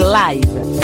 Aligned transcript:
live. 0.00 0.78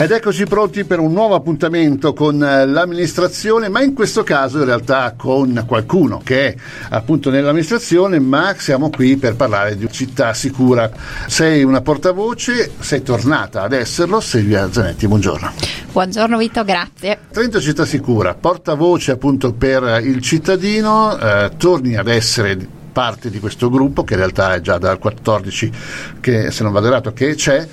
Ed 0.00 0.12
eccoci 0.12 0.46
pronti 0.46 0.84
per 0.84 0.98
un 0.98 1.12
nuovo 1.12 1.34
appuntamento 1.34 2.14
con 2.14 2.42
eh, 2.42 2.66
l'amministrazione, 2.66 3.68
ma 3.68 3.82
in 3.82 3.92
questo 3.92 4.22
caso 4.22 4.56
in 4.56 4.64
realtà 4.64 5.12
con 5.14 5.62
qualcuno 5.66 6.22
che 6.24 6.48
è 6.48 6.56
appunto 6.88 7.28
nell'amministrazione, 7.28 8.18
ma 8.18 8.54
siamo 8.56 8.88
qui 8.88 9.18
per 9.18 9.36
parlare 9.36 9.76
di 9.76 9.86
città 9.90 10.32
sicura. 10.32 10.90
Sei 11.26 11.62
una 11.64 11.82
portavoce, 11.82 12.70
sei 12.78 13.02
tornata 13.02 13.60
ad 13.60 13.74
esserlo, 13.74 14.20
Silvia 14.20 14.72
Zanetti, 14.72 15.06
buongiorno. 15.06 15.52
Buongiorno 15.92 16.38
Vito, 16.38 16.64
grazie. 16.64 17.18
Trento 17.30 17.60
Città 17.60 17.84
Sicura, 17.84 18.32
portavoce 18.32 19.10
appunto 19.10 19.52
per 19.52 20.00
il 20.02 20.22
cittadino, 20.22 21.18
eh, 21.18 21.50
torni 21.58 21.96
ad 21.96 22.08
essere 22.08 22.78
parte 22.92 23.30
di 23.30 23.38
questo 23.38 23.70
gruppo 23.70 24.04
che 24.04 24.14
in 24.14 24.20
realtà 24.20 24.54
è 24.54 24.60
già 24.60 24.78
dal 24.78 24.98
14 24.98 25.72
che 26.20 26.50
se 26.50 26.62
non 26.62 26.72
vado 26.72 26.86
errato 26.86 27.12
che 27.12 27.34
c'è 27.34 27.66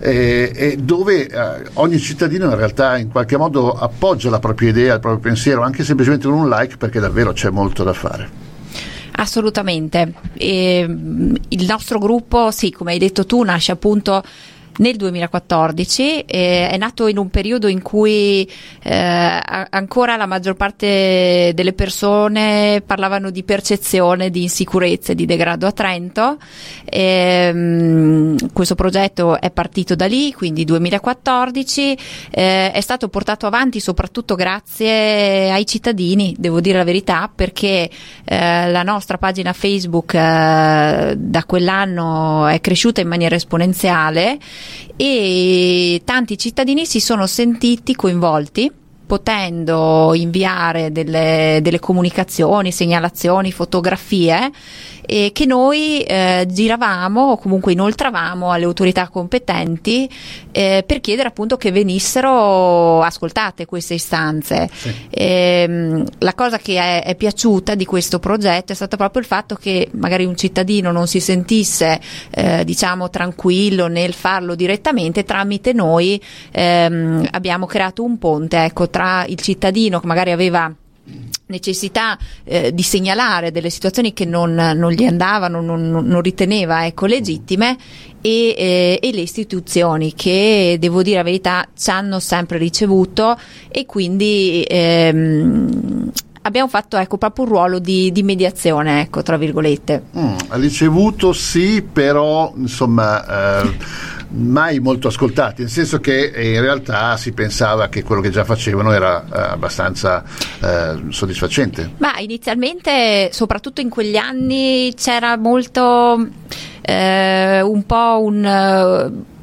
eh, 0.00 0.52
e 0.54 0.76
dove 0.78 1.28
eh, 1.28 1.68
ogni 1.74 1.98
cittadino 1.98 2.46
in 2.46 2.56
realtà 2.56 2.96
in 2.96 3.10
qualche 3.10 3.36
modo 3.36 3.72
appoggia 3.72 4.30
la 4.30 4.38
propria 4.38 4.70
idea, 4.70 4.94
il 4.94 5.00
proprio 5.00 5.20
pensiero, 5.20 5.62
anche 5.62 5.84
semplicemente 5.84 6.26
con 6.26 6.36
un 6.36 6.48
like 6.48 6.78
perché 6.78 7.00
davvero 7.00 7.32
c'è 7.32 7.50
molto 7.50 7.84
da 7.84 7.92
fare. 7.92 8.48
Assolutamente. 9.12 10.14
E, 10.32 10.80
il 11.48 11.66
nostro 11.66 11.98
gruppo, 11.98 12.50
sì, 12.50 12.70
come 12.70 12.92
hai 12.92 12.98
detto 12.98 13.26
tu, 13.26 13.42
nasce 13.42 13.72
appunto 13.72 14.22
nel 14.80 14.96
2014, 14.96 16.20
eh, 16.20 16.68
è 16.68 16.76
nato 16.76 17.06
in 17.06 17.18
un 17.18 17.28
periodo 17.28 17.68
in 17.68 17.82
cui 17.82 18.50
eh, 18.82 19.40
ancora 19.70 20.16
la 20.16 20.26
maggior 20.26 20.54
parte 20.54 21.52
delle 21.54 21.72
persone 21.72 22.82
parlavano 22.84 23.30
di 23.30 23.42
percezione 23.42 24.30
di 24.30 24.42
insicurezza 24.42 25.12
e 25.12 25.14
di 25.14 25.26
degrado 25.26 25.66
a 25.66 25.72
Trento. 25.72 26.38
E, 26.84 27.52
mh, 27.52 28.52
questo 28.52 28.74
progetto 28.74 29.38
è 29.40 29.50
partito 29.50 29.94
da 29.94 30.06
lì, 30.06 30.32
quindi 30.32 30.64
2014, 30.64 31.98
eh, 32.30 32.72
è 32.72 32.80
stato 32.80 33.08
portato 33.08 33.46
avanti 33.46 33.80
soprattutto 33.80 34.34
grazie 34.34 35.50
ai 35.50 35.66
cittadini, 35.66 36.34
devo 36.38 36.60
dire 36.60 36.78
la 36.78 36.84
verità, 36.84 37.30
perché 37.32 37.90
eh, 38.24 38.70
la 38.70 38.82
nostra 38.82 39.18
pagina 39.18 39.52
Facebook 39.52 40.14
eh, 40.14 41.14
da 41.16 41.44
quell'anno 41.44 42.46
è 42.46 42.60
cresciuta 42.60 43.02
in 43.02 43.08
maniera 43.08 43.34
esponenziale 43.34 44.38
e 44.96 46.02
tanti 46.04 46.36
cittadini 46.38 46.86
si 46.86 47.00
sono 47.00 47.26
sentiti 47.26 47.94
coinvolti 47.94 48.70
potendo 49.10 50.14
inviare 50.14 50.92
delle, 50.92 51.58
delle 51.62 51.80
comunicazioni, 51.80 52.70
segnalazioni, 52.70 53.50
fotografie 53.50 54.52
eh, 55.10 55.30
che 55.32 55.46
noi 55.46 56.02
eh, 56.02 56.46
giravamo 56.48 57.32
o 57.32 57.36
comunque 57.36 57.72
inoltravamo 57.72 58.52
alle 58.52 58.66
autorità 58.66 59.08
competenti 59.08 60.08
eh, 60.52 60.84
per 60.86 61.00
chiedere 61.00 61.26
appunto 61.26 61.56
che 61.56 61.72
venissero 61.72 63.02
ascoltate 63.02 63.66
queste 63.66 63.94
istanze. 63.94 64.70
Sì. 64.72 64.94
Ehm, 65.10 66.04
la 66.18 66.34
cosa 66.34 66.58
che 66.58 66.76
è, 66.76 67.02
è, 67.02 67.16
piaciuta 67.16 67.74
di 67.74 67.84
questo 67.84 68.20
progetto 68.20 68.70
è 68.70 68.76
stato 68.76 68.96
proprio 68.96 69.20
il 69.20 69.26
fatto 69.26 69.56
che 69.56 69.88
magari 69.94 70.24
un 70.24 70.36
cittadino 70.36 70.92
non 70.92 71.08
si 71.08 71.18
sentisse 71.18 72.00
eh, 72.30 72.64
diciamo 72.64 73.10
tranquillo 73.10 73.88
nel 73.88 74.12
farlo 74.12 74.54
direttamente 74.54 75.24
tramite 75.24 75.72
noi 75.72 76.22
ehm, 76.52 77.26
abbiamo 77.32 77.66
creato 77.66 78.04
un 78.04 78.16
ponte 78.16 78.64
ecco, 78.64 78.88
tra 78.88 78.99
il 79.26 79.40
cittadino 79.40 80.00
che 80.00 80.06
magari 80.06 80.30
aveva 80.30 80.74
necessità 81.50 82.16
eh, 82.44 82.72
di 82.72 82.82
segnalare 82.82 83.50
delle 83.50 83.70
situazioni 83.70 84.12
che 84.12 84.24
non, 84.24 84.54
non 84.54 84.90
gli 84.92 85.04
andavano, 85.04 85.60
non, 85.60 85.90
non 85.90 86.20
riteneva 86.22 86.86
ecco, 86.86 87.06
legittime 87.06 87.76
e, 88.20 88.54
eh, 88.56 88.98
e, 89.02 89.12
le 89.12 89.20
istituzioni 89.20 90.14
che 90.14 90.76
devo 90.78 91.02
dire 91.02 91.16
la 91.16 91.22
verità 91.24 91.66
ci 91.76 91.90
hanno 91.90 92.20
sempre 92.20 92.56
ricevuto 92.58 93.38
e 93.68 93.84
quindi 93.84 94.64
ehm, 94.66 96.10
abbiamo 96.42 96.68
fatto 96.68 96.96
ecco, 96.96 97.18
proprio 97.18 97.44
un 97.44 97.50
ruolo 97.50 97.78
di, 97.78 98.12
di 98.12 98.22
mediazione, 98.22 99.02
ecco, 99.02 99.22
tra 99.22 99.36
virgolette. 99.36 100.04
Mm, 100.16 100.36
ricevuto 100.50 101.32
sì, 101.32 101.82
però 101.82 102.52
insomma... 102.56 103.62
Eh, 103.62 104.18
mai 104.30 104.78
molto 104.80 105.08
ascoltati, 105.08 105.62
nel 105.62 105.70
senso 105.70 106.00
che 106.00 106.30
eh, 106.30 106.54
in 106.54 106.60
realtà 106.60 107.16
si 107.16 107.32
pensava 107.32 107.88
che 107.88 108.02
quello 108.02 108.20
che 108.20 108.30
già 108.30 108.44
facevano 108.44 108.92
era 108.92 109.24
eh, 109.24 109.40
abbastanza 109.52 110.22
eh, 110.60 111.02
soddisfacente. 111.08 111.92
Ma 111.98 112.18
inizialmente, 112.18 113.30
soprattutto 113.32 113.80
in 113.80 113.88
quegli 113.88 114.16
anni, 114.16 114.92
c'era 114.94 115.36
molto 115.36 116.28
eh, 116.82 117.60
un 117.60 117.84
po' 117.86 118.20
un 118.22 118.44
eh, 118.44 119.38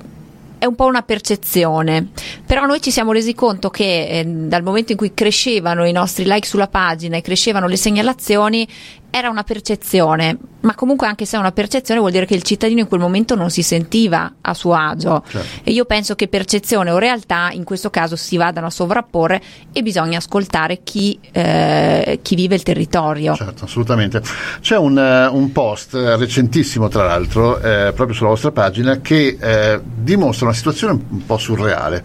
è 0.59 0.66
un 0.66 0.75
po' 0.75 0.86
una 0.86 1.04
percezione, 1.04 2.08
però 2.46 2.66
noi 2.66 2.81
ci 2.81 2.90
siamo 2.90 3.12
resi 3.12 3.36
conto 3.36 3.69
che 3.69 4.08
eh, 4.08 4.25
dal 4.25 4.64
momento 4.64 4.92
in 4.92 4.98
cui 4.98 5.14
crescevano 5.14 5.86
i 5.86 5.92
nostri 5.92 6.25
like 6.25 6.48
sulla 6.48 6.68
pagina 6.68 7.16
e 7.18 7.22
crescevano 7.22 7.68
le 7.68 7.78
segnalazioni, 7.78 8.68
era 9.17 9.29
una 9.29 9.44
percezione, 9.44 10.38
ma 10.61 10.75
comunque 10.75 11.07
anche 11.07 11.25
se 11.25 11.38
è 11.38 11.39
una 11.39 11.51
percezione 11.51 12.00
vuol 12.00 12.11
dire 12.11 12.25
che 12.25 12.35
il 12.35 12.44
cittadino 12.44 12.79
in 12.81 12.88
quel 12.88 13.00
momento 13.00 13.35
non 13.35 13.50
si 13.50 13.63
sentiva 13.63 14.35
a 14.41 14.53
suo 14.53 14.73
agio 14.73 15.23
certo. 15.28 15.61
e 15.63 15.72
io 15.72 15.85
penso 15.85 16.16
che 16.16 16.28
percezione 16.28 16.91
o 16.91 16.97
realtà 16.97 17.50
in 17.51 17.63
questo 17.63 17.89
caso 17.89 18.16
si 18.16 18.38
vadano 18.38 18.67
a 18.67 18.69
sovrapporre 18.69 19.41
e 19.72 19.81
bisogna 19.81 20.17
ascoltare 20.17 20.81
chi, 20.83 21.17
eh, 21.31 22.19
chi 22.22 22.35
vive 22.35 22.56
il 22.56 22.63
territorio. 22.63 23.35
Certo, 23.35 23.66
assolutamente. 23.66 24.22
C'è 24.61 24.77
un, 24.77 24.97
uh, 24.97 25.35
un 25.35 25.51
post 25.51 25.94
recentissimo 25.94 26.88
tra 26.88 27.06
l'altro 27.06 27.57
eh, 27.59 27.91
proprio 27.94 28.16
sulla 28.16 28.29
vostra 28.29 28.51
pagina 28.51 29.00
che 29.00 29.38
eh, 29.39 29.79
dimostra 29.83 30.45
una 30.45 30.56
situazione 30.56 30.94
un 31.09 31.25
po' 31.25 31.38
surreale, 31.38 32.03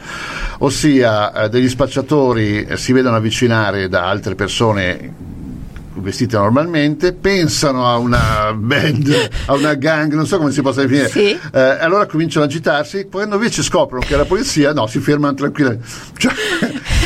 ossia 0.58 1.32
eh, 1.32 1.48
degli 1.48 1.68
spacciatori 1.68 2.64
eh, 2.64 2.76
si 2.76 2.92
vedono 2.92 3.16
avvicinare 3.16 3.88
da 3.88 4.08
altre 4.08 4.34
persone 4.34 5.32
vestite 5.94 6.36
normalmente, 6.36 7.12
pensano 7.12 7.86
a 7.86 7.97
una 7.98 8.53
band, 8.54 9.28
a 9.47 9.54
una 9.54 9.75
gang, 9.75 10.12
non 10.14 10.26
so 10.26 10.38
come 10.38 10.50
si 10.50 10.62
possa 10.62 10.82
definire, 10.82 11.08
sì. 11.08 11.38
eh, 11.53 11.60
allora 11.60 12.06
cominciano 12.06 12.44
a 12.44 12.48
agitarsi, 12.48 13.08
quando 13.10 13.36
invece 13.36 13.62
scoprono 13.62 14.04
che 14.04 14.14
è 14.14 14.16
la 14.16 14.25
polizia, 14.25 14.72
no, 14.72 14.86
si 14.86 14.98
fermano 15.00 15.34
tranquillamente. 15.34 15.86
Cioè, 16.16 16.32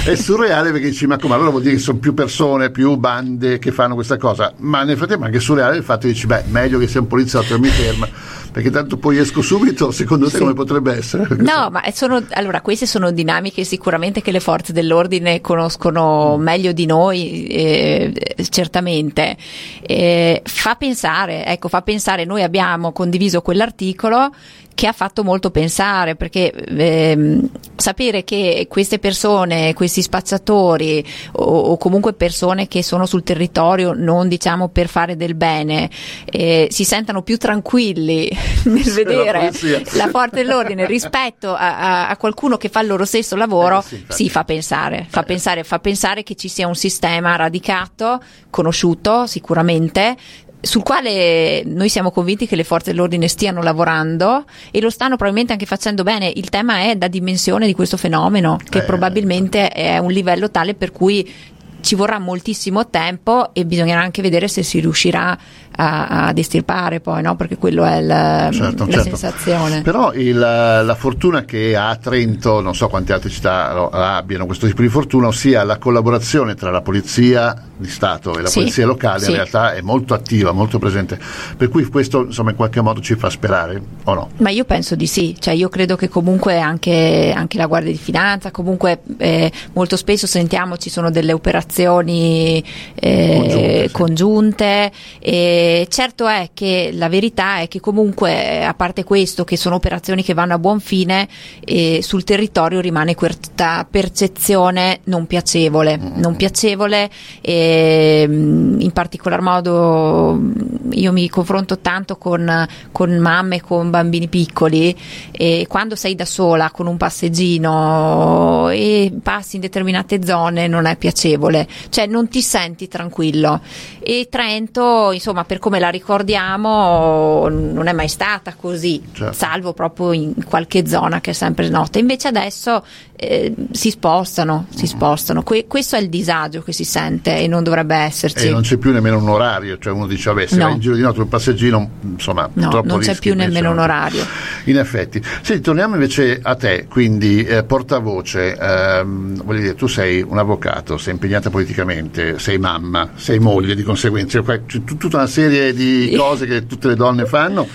è 0.07 0.15
surreale 0.15 0.71
perché 0.71 0.91
dici, 0.91 1.07
ma 1.07 1.19
come 1.19 1.35
allora 1.35 1.51
vuol 1.51 1.63
dire 1.63 1.75
che 1.75 1.81
sono 1.81 1.99
più 1.99 2.15
persone, 2.15 2.71
più 2.71 2.97
bande 2.97 3.59
che 3.59 3.73
fanno 3.73 3.95
questa 3.95 4.17
cosa, 4.17 4.53
ma 4.59 4.85
nel 4.85 4.97
frattempo 4.97 5.25
è 5.25 5.27
anche 5.27 5.41
surreale 5.41 5.77
il 5.77 5.83
fatto 5.83 6.07
di 6.07 6.13
dici, 6.13 6.27
beh, 6.27 6.45
meglio 6.49 6.79
che 6.79 6.87
sia 6.87 7.01
un 7.01 7.09
poliziotto 7.09 7.55
e 7.55 7.59
mi 7.59 7.69
ferma 7.69 8.09
perché 8.57 8.71
tanto 8.71 8.97
poi 8.97 9.19
esco 9.19 9.43
subito, 9.43 9.91
secondo 9.91 10.31
te 10.31 10.37
sì. 10.37 10.39
come 10.39 10.55
potrebbe 10.55 10.97
essere? 10.97 11.27
No, 11.41 11.69
ma 11.71 11.83
sono, 11.93 12.25
allora 12.31 12.63
queste 12.63 12.87
sono 12.87 13.11
dinamiche 13.11 13.65
sicuramente 13.65 14.23
che 14.23 14.31
le 14.31 14.41
forze 14.41 14.73
dell'ordine 14.73 15.43
conoscono 15.43 16.39
meglio 16.39 16.73
di 16.73 16.87
noi, 16.87 17.47
eh, 17.49 18.35
certamente. 18.49 19.37
Eh, 19.83 20.41
fa 20.43 20.75
pensare, 20.75 21.45
ecco, 21.45 21.69
fa 21.69 21.83
pensare, 21.83 22.25
noi 22.25 22.43
abbiamo 22.43 22.93
condiviso 22.93 23.43
quell'articolo 23.43 24.33
che 24.77 24.87
ha 24.87 24.93
fatto 24.93 25.25
molto 25.25 25.51
pensare 25.51 26.17
perché 26.17 26.53
ehm, 26.53 27.49
sapere 27.77 28.25
che 28.25 28.67
queste 28.69 28.99
persone, 28.99 29.73
questi 29.73 30.03
spacciatori 30.03 31.05
o, 31.33 31.43
o, 31.43 31.77
comunque 31.79 32.13
persone 32.13 32.69
che 32.69 32.83
sono 32.83 33.07
sul 33.07 33.23
territorio 33.23 33.95
non 33.95 34.29
diciamo 34.29 34.69
per 34.69 34.89
fare 34.89 35.17
del 35.17 35.35
bene 35.35 35.89
eh, 36.27 36.69
si 36.71 36.85
sentano 36.85 37.23
più 37.23 37.39
tranquilli 37.39 38.31
nel 38.65 38.93
vedere 38.93 39.51
la, 39.63 39.81
la 39.93 40.09
forza 40.09 40.37
dell'ordine 40.37 40.85
rispetto 40.85 41.55
a, 41.55 41.79
a, 41.79 42.09
a, 42.09 42.17
qualcuno 42.19 42.59
che 42.59 42.69
fa 42.69 42.81
il 42.81 42.89
loro 42.89 43.07
stesso 43.07 43.35
lavoro, 43.35 43.79
eh, 43.79 43.83
sì, 43.83 44.05
sì, 44.09 44.29
fa 44.29 44.45
pensare, 44.45 45.07
fa, 45.09 45.23
eh. 45.23 45.25
pensare, 45.25 45.65
fa 45.65 45.79
pensare 45.79 46.23
che 46.23 46.35
ci 46.35 46.49
sia 46.49 46.67
un 46.67 46.75
sistema 46.75 47.35
radicato, 47.37 48.21
conosciuto 48.51 49.27
sicuramente, 49.27 50.17
sul 50.61 50.83
quale 50.83 51.63
noi 51.65 51.89
siamo 51.89 52.11
convinti 52.11 52.47
che 52.47 52.57
le 52.57 52.65
forze 52.65 52.91
dell'ordine 52.91 53.29
stiano 53.29 53.63
lavorando 53.63 54.45
e 54.71 54.81
lo 54.81 54.91
stanno 54.91 55.17
probabilmente 55.17 55.53
anche 55.53 55.67
facendo 55.67 56.03
bene. 56.03 56.33
Il 56.35 56.49
tema 56.49 56.81
è 56.81 56.97
la 56.99 57.09
dimensione 57.09 57.67
di 57.67 57.75
questo 57.75 57.97
fenomeno, 57.97 58.59
che 58.69 58.79
eh, 58.79 58.83
probabilmente 58.83 59.69
è 59.69 59.95
a 59.95 60.01
un 60.01 60.11
livello 60.11 60.51
tale 60.51 60.75
per 60.75 60.93
cui 60.93 61.55
ci 61.87 61.95
vorrà 61.95 62.19
moltissimo 62.19 62.89
tempo 62.89 63.55
e 63.55 63.65
bisognerà 63.65 64.01
anche 64.01 64.21
vedere 64.21 64.49
se 64.49 64.65
si 64.65 64.81
riuscirà 64.81 65.39
a, 65.77 66.27
ad 66.27 66.37
estirpare 66.37 66.99
poi, 66.99 67.23
no? 67.23 67.37
perché 67.37 67.57
quello 67.57 67.85
è 67.85 67.99
il, 67.99 68.09
certo, 68.53 68.87
la 68.87 68.91
certo. 68.91 69.17
sensazione. 69.17 69.83
Però 69.83 70.13
il, 70.13 70.37
la 70.37 70.97
fortuna 70.99 71.45
che 71.45 71.77
ha 71.77 71.95
Trento, 71.95 72.61
non 72.61 72.75
so 72.75 72.89
quante 72.89 73.13
altre 73.13 73.31
città 73.31 73.89
abbiano 73.91 74.47
questo 74.47 74.67
tipo 74.67 74.83
di 74.83 74.89
fortuna, 74.89 75.29
ossia 75.29 75.63
la 75.63 75.79
collaborazione 75.79 76.57
tra 76.57 76.73
la 76.73 76.81
polizia 76.81 77.55
di 77.77 77.89
Stato 77.89 78.37
e 78.37 78.43
la 78.43 78.49
Sì, 78.49 78.61
polizia 78.61 78.85
locale 78.85 79.21
sì. 79.21 79.31
in 79.31 79.37
realtà 79.37 79.75
è 79.75 79.81
molto 79.81 80.13
attiva, 80.13 80.51
molto 80.51 80.81
presente, 80.81 81.21
per 81.57 81.69
cui 81.69 81.85
questo 81.85 82.25
insomma 82.25 82.51
in 82.51 82.57
qualche 82.57 82.81
modo 82.81 83.01
ci 83.01 83.15
fa 83.15 83.31
sperare 83.31 83.81
o 84.05 84.15
no? 84.15 84.31
Ma 84.39 84.51
io 84.51 84.65
penso 84.65 84.97
di 84.97 85.07
sì, 85.07 85.37
cioè 85.39 85.55
io 85.55 85.69
credo 85.69 85.95
che 85.95 86.09
comunque 86.09 86.59
anche, 86.59 87.33
anche 87.37 87.59
la 87.59 87.67
Guardia 87.67 87.93
di 87.93 87.99
Finanza, 87.99 88.51
comunque 88.51 89.03
eh, 89.19 89.53
molto 89.75 89.97
spesso 89.97 90.27
sentiamo 90.27 90.77
ci 90.79 90.91
sono 90.91 91.11
delle 91.11 91.33
operazioni 91.33 91.75
eh, 91.83 93.35
Congiunte, 93.37 93.91
congiunte. 93.91 94.93
E 95.19 95.87
certo 95.91 96.27
è 96.27 96.51
che 96.55 96.91
la 96.93 97.09
verità 97.09 97.59
è 97.59 97.69
che 97.69 97.81
comunque 97.81 98.65
a 98.65 98.75
parte 98.75 99.05
questo 99.05 99.45
che 99.45 99.57
sono 99.57 99.77
operazioni 99.77 100.23
che 100.23 100.35
vanno 100.35 100.55
a 100.55 100.59
buon 100.59 100.81
fine 100.81 101.29
eh, 101.65 102.01
sul 102.03 102.25
territorio 102.25 102.81
rimane 102.81 103.15
questa 103.15 103.87
percezione 103.89 105.01
non 105.05 105.27
piacevole, 105.27 105.97
non 105.97 106.37
piacevole 106.37 107.11
e 107.41 108.27
mm, 108.29 108.81
in 108.81 108.93
particolar 108.93 109.41
modo 109.41 110.35
mm, 110.35 110.93
io 110.93 111.13
mi 111.13 111.29
confronto 111.29 111.79
tanto 111.79 112.17
con, 112.17 112.67
con 112.93 113.17
mamme 113.17 113.61
con 113.61 113.91
bambini 113.91 114.29
piccoli 114.29 114.97
e 115.31 115.67
quando 115.69 115.97
sei 115.97 116.15
da 116.15 116.25
sola 116.25 116.71
con 116.71 116.87
un 116.87 116.97
passeggino 116.97 118.69
e 118.71 119.13
passi 119.23 119.57
in 119.57 119.63
determinate 119.63 120.25
zone 120.25 120.67
non 120.67 120.87
è 120.87 120.97
piacevole, 120.97 121.66
cioè 121.89 122.07
non 122.07 122.29
ti 122.29 122.43
senti 122.43 122.89
tranquillo 122.89 123.61
e 124.01 124.29
Trento 124.31 125.13
insomma 125.13 125.45
per 125.45 125.59
come 125.59 125.79
la 125.79 125.89
ricordiamo 125.89 127.49
non 127.49 127.87
è 127.87 127.93
mai 127.93 128.09
stata 128.09 128.55
così, 128.55 129.03
Certo. 129.13 129.33
salvo 129.33 129.73
proprio 129.73 130.13
in 130.13 130.45
qualche 130.45 130.87
zona 130.87 131.21
che 131.21 131.31
è 131.31 131.35
sempre 131.35 131.69
nota, 131.69 131.99
invece 131.99 132.29
adesso 132.29 132.85
eh, 133.19 133.55
si 133.71 133.91
spostano, 133.91 134.67
si 134.75 134.87
spostano, 134.87 135.43
Que- 135.43 135.67
questo 135.67 135.97
è 135.97 136.01
il 136.01 136.09
disagio 136.09 136.63
che 136.63 136.73
si 136.73 136.85
sente 136.85 137.37
e 137.39 137.47
non 137.49 137.63
dovrebbe 137.63 137.95
esserci. 137.97 138.47
E 138.47 138.51
non 138.51 138.63
c'è 138.63 138.77
più 138.77 138.93
nemmeno 138.93 139.19
un 139.19 139.29
orario, 139.29 139.79
cioè 139.79 139.93
uno 139.93 140.07
dice 140.07 140.31
vabbè 140.33 140.47
se 140.47 140.57
No. 140.57 140.65
vai 140.65 140.75
in 140.75 140.81
giro 140.81 140.95
di 140.95 141.01
notte 141.03 141.21
un 141.21 141.29
passeggino, 141.29 141.91
insomma, 142.03 142.49
No, 142.53 142.69
troppo 142.69 142.87
non 142.89 142.99
c'è 143.01 143.09
rischi, 143.09 143.21
più 143.23 143.31
invece 143.33 143.49
nemmeno 143.51 143.73
un 143.73 143.79
orario. 143.79 144.25
In 144.65 144.79
effetti. 144.79 145.23
Senti, 145.43 145.63
torniamo 145.63 145.95
invece 145.95 146.39
a 146.43 146.55
te, 146.57 146.87
quindi 146.89 147.43
eh, 147.45 147.63
portavoce, 147.65 148.57
ehm, 148.57 149.43
voglio 149.45 149.61
dire, 149.61 149.75
tu 149.75 149.87
sei 149.87 150.23
un 150.23 150.39
avvocato, 150.39 150.99
sei 150.99 151.13
impegnata 151.15 151.51
politicamente, 151.51 152.39
sei 152.39 152.59
mamma, 152.59 153.11
sei 153.15 153.39
moglie 153.39 153.75
di 153.75 153.83
conseguenza, 153.83 154.43
c'è 154.43 154.61
tut- 154.67 154.97
tutta 154.97 155.17
una 155.19 155.27
serie 155.27 155.73
di 155.73 156.15
cose 156.17 156.47
che 156.47 156.67
tutte 156.67 156.89
le 156.89 156.95
donne 156.97 157.25
fanno, 157.27 157.67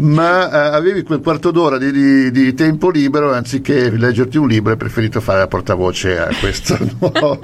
ma 0.00 0.50
eh, 0.50 0.76
avevi 0.76 1.02
quel 1.02 1.20
quarto 1.20 1.50
d'ora 1.50 1.78
di, 1.78 1.90
di- 1.92 2.30
di 2.30 2.54
tempo 2.54 2.90
libero, 2.90 3.32
anziché 3.32 3.90
leggerti 3.90 4.36
un 4.38 4.48
libro 4.48 4.72
hai 4.72 4.78
preferito 4.90 5.20
fare 5.20 5.38
la 5.38 5.46
portavoce 5.46 6.18
a 6.18 6.28
questo, 6.40 6.76
no? 6.98 7.38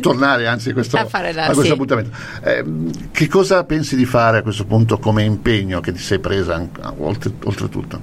tornare 0.00 0.46
anzi 0.48 0.70
a 0.70 0.72
questo, 0.72 0.96
A 0.96 1.06
la- 1.32 1.42
a 1.42 1.46
questo 1.46 1.62
sì. 1.64 1.70
appuntamento. 1.70 2.10
Eh, 2.42 2.64
che 3.12 3.28
cosa 3.28 3.62
pensi 3.64 3.94
di 3.96 4.04
fare 4.04 4.38
a 4.38 4.42
questo 4.42 4.64
punto 4.64 4.98
come 4.98 5.22
impegno 5.22 5.80
che 5.80 5.92
ti 5.92 6.00
sei 6.00 6.18
presa 6.18 6.68
oltre, 6.98 7.30
oltretutto? 7.44 8.00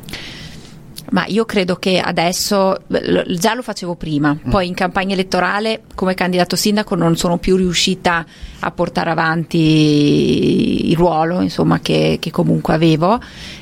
Ma 1.11 1.25
io 1.27 1.43
credo 1.43 1.75
che 1.75 1.99
adesso, 1.99 2.77
già 2.87 3.53
lo 3.53 3.61
facevo 3.61 3.95
prima, 3.95 4.33
Mm. 4.33 4.49
poi 4.49 4.67
in 4.67 4.73
campagna 4.73 5.11
elettorale 5.13 5.81
come 5.93 6.13
candidato 6.13 6.55
sindaco 6.55 6.95
non 6.95 7.17
sono 7.17 7.37
più 7.37 7.57
riuscita 7.57 8.25
a 8.59 8.71
portare 8.71 9.09
avanti 9.09 10.89
il 10.89 10.95
ruolo 10.95 11.41
insomma, 11.41 11.81
che, 11.81 12.17
che 12.21 12.31
comunque 12.31 12.73
avevo. 12.73 13.19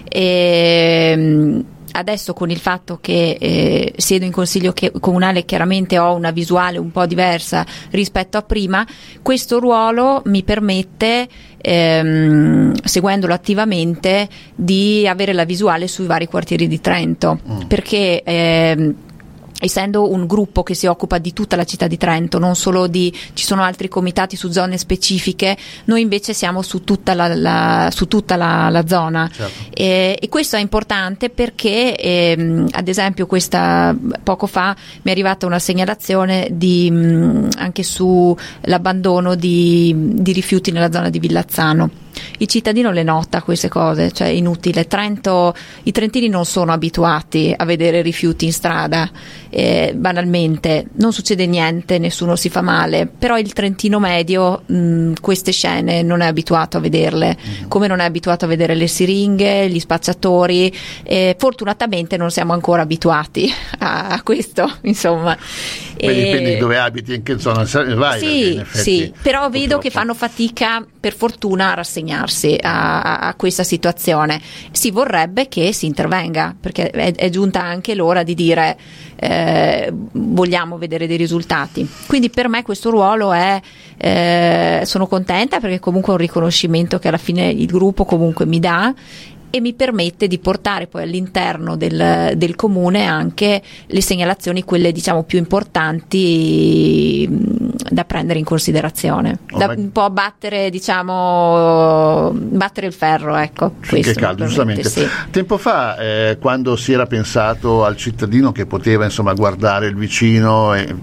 E, 0.07 1.13
mm, 1.17 1.59
adesso 1.91 2.33
con 2.33 2.49
il 2.49 2.57
fatto 2.57 2.99
che 3.01 3.37
eh, 3.39 3.93
siedo 3.97 4.25
in 4.25 4.31
consiglio 4.31 4.71
che- 4.73 4.91
comunale 4.99 5.45
chiaramente 5.45 5.97
ho 5.97 6.13
una 6.13 6.31
visuale 6.31 6.77
un 6.77 6.91
po' 6.91 7.05
diversa 7.05 7.65
rispetto 7.91 8.37
a 8.37 8.41
prima, 8.41 8.85
questo 9.21 9.59
ruolo 9.59 10.21
mi 10.25 10.43
permette 10.43 11.27
ehm, 11.57 12.73
seguendolo 12.83 13.33
attivamente 13.33 14.27
di 14.55 15.07
avere 15.07 15.33
la 15.33 15.45
visuale 15.45 15.87
sui 15.87 16.05
vari 16.05 16.27
quartieri 16.27 16.67
di 16.67 16.79
Trento. 16.79 17.39
Perché 17.67 18.23
ehm, 18.23 18.95
essendo 19.59 20.11
un 20.11 20.25
gruppo 20.25 20.63
che 20.63 20.73
si 20.73 20.87
occupa 20.87 21.17
di 21.17 21.33
tutta 21.33 21.55
la 21.55 21.65
città 21.65 21.87
di 21.87 21.97
Trento, 21.97 22.39
non 22.39 22.55
solo 22.55 22.87
di 22.87 23.13
ci 23.33 23.45
sono 23.45 23.61
altri 23.61 23.87
comitati 23.89 24.35
su 24.35 24.49
zone 24.49 24.77
specifiche, 24.77 25.57
noi 25.85 26.01
invece 26.01 26.33
siamo 26.33 26.61
su 26.61 26.83
tutta 26.83 27.13
la, 27.13 27.27
la- 27.35 27.89
su 27.91 28.07
tutta 28.07 28.35
la- 28.35 28.69
la 28.69 28.87
zona. 28.87 29.29
Certo. 29.31 29.53
E, 29.73 30.17
e 30.19 30.29
questo 30.29 30.55
è 30.55 30.59
importante 30.59 31.29
perché, 31.29 31.95
ehm, 31.95 32.67
ad 32.71 32.87
esempio, 32.87 33.25
questa, 33.25 33.95
poco 34.23 34.47
fa 34.47 34.75
mi 35.01 35.01
è 35.03 35.11
arrivata 35.11 35.45
una 35.45 35.59
segnalazione 35.59 36.47
di, 36.51 36.89
mh, 36.89 37.49
anche 37.57 37.83
sull'abbandono 37.83 39.35
di, 39.35 39.93
di 39.95 40.31
rifiuti 40.31 40.71
nella 40.71 40.91
zona 40.91 41.09
di 41.09 41.19
Villazzano. 41.19 41.89
Il 42.37 42.47
cittadino 42.47 42.91
le 42.91 43.03
nota 43.03 43.41
queste 43.41 43.67
cose, 43.69 44.11
cioè 44.11 44.27
è 44.27 44.31
inutile. 44.31 44.87
Trento, 44.87 45.53
I 45.83 45.91
trentini 45.91 46.27
non 46.29 46.45
sono 46.45 46.71
abituati 46.71 47.53
a 47.55 47.65
vedere 47.65 48.01
rifiuti 48.01 48.45
in 48.45 48.53
strada, 48.53 49.09
eh, 49.49 49.93
banalmente, 49.95 50.85
non 50.93 51.11
succede 51.13 51.45
niente, 51.45 51.97
nessuno 51.97 52.35
si 52.35 52.49
fa 52.49 52.61
male, 52.61 53.07
però 53.07 53.37
il 53.37 53.51
trentino 53.53 53.99
medio 53.99 54.61
mh, 54.65 55.13
queste 55.21 55.51
scene 55.51 56.01
non 56.01 56.21
è 56.21 56.25
abituato 56.27 56.77
a 56.77 56.79
vederle, 56.79 57.37
come 57.67 57.87
non 57.87 57.99
è 57.99 58.05
abituato 58.05 58.45
a 58.45 58.47
vedere 58.47 58.75
le 58.75 58.87
siringhe, 58.87 59.69
gli 59.69 59.79
spacciatori. 59.79 60.73
eh, 61.03 61.35
fortunatamente 61.37 62.17
non 62.17 62.31
siamo 62.31 62.53
ancora 62.53 62.81
abituati 62.83 63.51
a, 63.79 64.07
a 64.09 64.21
questo, 64.23 64.69
insomma. 64.81 65.35
Poi 65.35 66.09
E- 66.09 66.23
dipende 66.23 66.53
di 66.53 66.57
dove 66.57 66.77
abiti 66.77 67.11
e 67.11 67.15
in 67.15 67.23
che 67.23 67.39
zona 67.39 67.67
vai. 67.95 68.19
sì, 68.19 68.61
sì, 68.71 69.11
però 69.21 69.49
vedo 69.49 69.77
che 69.77 69.89
purtroppo- 69.89 69.89
fanno 69.99 70.13
fatica 70.13 70.85
per 70.99 71.13
fortuna 71.13 71.71
a 71.71 71.73
rassegnarsi 72.09 72.57
a, 72.59 73.19
a- 73.19 73.35
questa 73.35 73.63
situazione. 73.63 74.41
Si 74.71 74.91
vorrebbe 74.91 75.47
che 75.47 75.71
si 75.73 75.85
intervenga, 75.85 76.55
perché 76.59 76.89
è, 76.89 77.13
è 77.13 77.29
giunta 77.29 77.61
anche 77.61 77.93
l'ora 77.95 78.23
di 78.23 78.33
dire 78.33 78.77
eh, 79.15 79.91
vogliamo 79.93 80.77
vedere 80.77 81.07
dei 81.07 81.17
risultati. 81.17 81.87
Quindi 82.07 82.29
per 82.29 82.49
me 82.49 82.63
questo 82.63 82.89
ruolo 82.89 83.31
è, 83.31 83.61
eh, 83.97 84.81
sono 84.85 85.07
contenta 85.07 85.59
perché 85.59 85.79
comunque 85.79 86.13
è 86.13 86.15
un 86.15 86.21
riconoscimento 86.21 86.99
che 86.99 87.07
alla 87.07 87.17
fine 87.17 87.49
il 87.49 87.67
gruppo 87.67 88.05
comunque 88.05 88.45
mi 88.45 88.59
dà 88.59 88.93
e 89.51 89.61
mi 89.61 89.73
permette 89.73 90.27
di 90.27 90.37
portare 90.39 90.87
poi 90.87 91.03
all'interno 91.03 91.75
del, 91.75 92.33
del 92.35 92.55
comune 92.55 93.05
anche 93.05 93.61
le 93.85 94.01
segnalazioni, 94.01 94.63
quelle 94.63 94.91
diciamo 94.91 95.23
più 95.23 95.37
importanti 95.39 97.27
mh, 97.29 97.57
da 97.89 98.05
prendere 98.05 98.39
in 98.39 98.45
considerazione, 98.45 99.39
Oh, 99.51 99.57
da 99.57 99.67
ma- 99.67 99.73
un 99.75 99.91
po' 99.91 100.09
battere, 100.11 100.69
diciamo, 100.69 102.31
battere 102.33 102.87
il 102.87 102.93
ferro, 102.93 103.35
ecco. 103.35 103.73
Questo 103.87 104.11
è 104.11 104.15
caldo, 104.15 104.45
giustamente. 104.45 104.87
sì. 104.87 105.05
Tempo 105.31 105.57
fa, 105.57 105.97
eh, 105.97 106.37
quando 106.39 106.75
si 106.75 106.93
era 106.93 107.05
pensato 107.07 107.83
al 107.83 107.95
cittadino 107.97 108.51
che 108.51 108.65
poteva 108.65 109.05
insomma, 109.05 109.33
guardare 109.33 109.87
il 109.87 109.95
vicino, 109.95 110.75
e, 110.75 110.95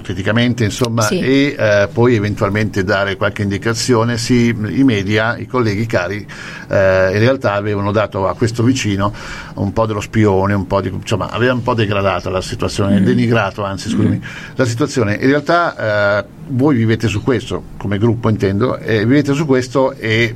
ipoteticamente, 0.00 0.64
insomma, 0.64 1.02
Sì. 1.02 1.20
e 1.20 1.54
eh, 1.56 1.88
poi 1.92 2.16
eventualmente 2.16 2.82
dare 2.82 3.16
qualche 3.16 3.42
indicazione, 3.42 4.18
sì, 4.18 4.48
i 4.48 4.82
media, 4.82 5.36
i 5.36 5.46
colleghi 5.46 5.86
cari, 5.86 6.26
eh, 6.68 7.10
in 7.12 7.18
realtà 7.18 7.52
avevano 7.52 7.92
dato 7.92 8.26
a 8.26 8.34
questo 8.34 8.62
vicino 8.62 9.12
un 9.54 9.72
po' 9.72 9.86
dello 9.86 10.00
spione, 10.00 10.54
un 10.54 10.66
po' 10.66 10.80
di, 10.80 10.88
insomma, 10.88 11.30
aveva 11.30 11.52
un 11.52 11.62
po' 11.62 11.74
degradato 11.74 12.30
la 12.30 12.40
situazione, 12.40 13.02
denigrato 13.02 13.62
anzi, 13.62 13.88
scusami, 13.90 14.20
la 14.56 14.64
situazione. 14.64 15.14
In 15.14 15.28
realtà 15.28 16.18
eh, 16.18 16.24
voi 16.48 16.76
vivete 16.76 17.06
su 17.06 17.22
questo, 17.22 17.62
come 17.76 17.98
gruppo 17.98 18.28
intendo, 18.28 18.78
vivete 18.82 19.34
su 19.34 19.46
questo 19.46 19.92
e 19.92 20.34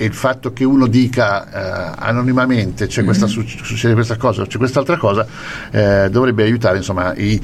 e 0.00 0.04
il 0.04 0.14
fatto 0.14 0.52
che 0.52 0.62
uno 0.64 0.86
dica 0.86 1.92
eh, 1.92 1.94
anonimamente 1.98 2.86
c'è 2.86 3.02
questa, 3.02 3.26
su- 3.26 3.42
succede 3.44 3.94
questa 3.94 4.16
cosa 4.16 4.42
o 4.42 4.46
c'è 4.46 4.56
quest'altra 4.56 4.96
cosa 4.96 5.26
eh, 5.72 6.08
dovrebbe 6.10 6.44
aiutare 6.44 6.76
insomma, 6.76 7.14
i, 7.16 7.38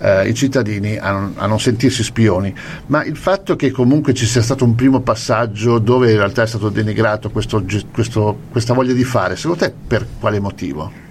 eh, 0.00 0.28
i 0.28 0.34
cittadini 0.34 0.98
a 0.98 1.10
non, 1.12 1.32
a 1.36 1.46
non 1.46 1.58
sentirsi 1.58 2.02
spioni 2.04 2.54
ma 2.86 3.02
il 3.04 3.16
fatto 3.16 3.56
che 3.56 3.70
comunque 3.70 4.12
ci 4.12 4.26
sia 4.26 4.42
stato 4.42 4.64
un 4.64 4.74
primo 4.74 5.00
passaggio 5.00 5.78
dove 5.78 6.10
in 6.10 6.18
realtà 6.18 6.42
è 6.42 6.46
stato 6.46 6.68
denigrato 6.68 7.30
questo 7.30 7.64
questo- 7.90 8.38
questa 8.50 8.74
voglia 8.74 8.92
di 8.92 9.04
fare 9.04 9.34
secondo 9.36 9.64
te 9.64 9.72
per 9.86 10.06
quale 10.20 10.38
motivo? 10.40 11.03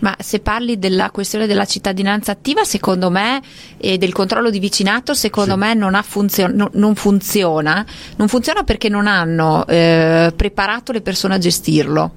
Ma 0.00 0.14
se 0.18 0.40
parli 0.40 0.78
della 0.78 1.10
questione 1.10 1.46
della 1.46 1.64
cittadinanza 1.64 2.32
attiva, 2.32 2.64
secondo 2.64 3.10
me, 3.10 3.40
e 3.78 3.98
del 3.98 4.12
controllo 4.12 4.50
di 4.50 4.58
vicinato, 4.58 5.14
secondo 5.14 5.52
Sì. 5.54 5.58
me 5.58 5.74
non, 5.74 5.94
ha 5.94 6.02
funzio- 6.02 6.48
no- 6.52 6.70
non 6.74 6.94
funziona. 6.94 7.84
Non 8.16 8.28
funziona 8.28 8.62
perché 8.62 8.88
non 8.88 9.06
hanno 9.06 9.66
eh, 9.66 10.32
preparato 10.36 10.92
le 10.92 11.00
persone 11.00 11.34
a 11.34 11.38
gestirlo. 11.38 12.12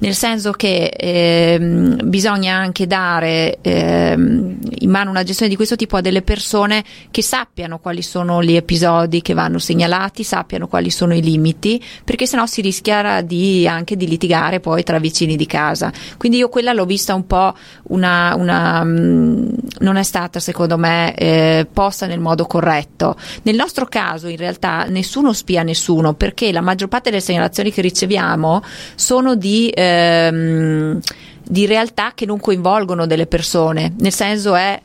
Nel 0.00 0.14
senso 0.14 0.52
che 0.52 0.86
ehm, 0.86 2.08
bisogna 2.08 2.56
anche 2.56 2.86
dare 2.86 3.58
ehm, 3.60 4.58
in 4.80 4.90
mano 4.90 5.10
una 5.10 5.22
gestione 5.22 5.50
di 5.50 5.56
questo 5.56 5.76
tipo 5.76 5.96
a 5.96 6.00
delle 6.00 6.22
persone 6.22 6.84
che 7.10 7.22
sappiano 7.22 7.78
quali 7.78 8.02
sono 8.02 8.42
gli 8.42 8.56
episodi 8.56 9.22
che 9.22 9.34
vanno 9.34 9.58
segnalati, 9.58 10.24
sappiano 10.24 10.68
quali 10.68 10.90
sono 10.90 11.14
i 11.14 11.22
limiti, 11.22 11.82
perché 12.04 12.26
sennò 12.26 12.46
si 12.46 12.60
rischia 12.60 13.20
di, 13.22 13.66
anche 13.68 13.96
di 13.96 14.06
litigare 14.06 14.60
poi 14.60 14.82
tra 14.82 14.98
vicini 14.98 15.36
di 15.36 15.46
casa. 15.46 15.92
Quindi 16.16 16.38
io 16.38 16.48
quella 16.48 16.72
l'ho 16.72 16.86
vista 16.86 17.14
un 17.14 17.26
po' 17.26 17.54
una, 17.84 18.34
una 18.36 18.82
mm, 18.84 19.48
non 19.80 19.96
è 19.96 20.02
stata 20.02 20.40
secondo 20.40 20.78
me 20.78 21.14
eh, 21.14 21.66
posta 21.70 22.06
nel 22.06 22.20
modo 22.20 22.46
corretto. 22.46 23.16
Nel 23.42 23.56
nostro 23.56 23.86
caso 23.86 24.28
in 24.28 24.36
realtà 24.36 24.84
nessuno 24.84 25.32
spia 25.32 25.62
nessuno 25.62 26.14
perché 26.14 26.52
la 26.52 26.60
maggior 26.62 26.88
parte 26.88 27.10
delle 27.10 27.22
segnalazioni 27.22 27.70
che 27.70 27.82
riceviamo 27.82 28.62
sono 28.94 29.34
di 29.34 29.68
ehm, 29.90 31.00
di 31.42 31.66
realtà 31.66 32.12
che 32.14 32.26
non 32.26 32.38
coinvolgono 32.38 33.06
delle 33.06 33.26
persone, 33.26 33.94
nel 33.98 34.12
senso 34.12 34.54
è 34.54 34.80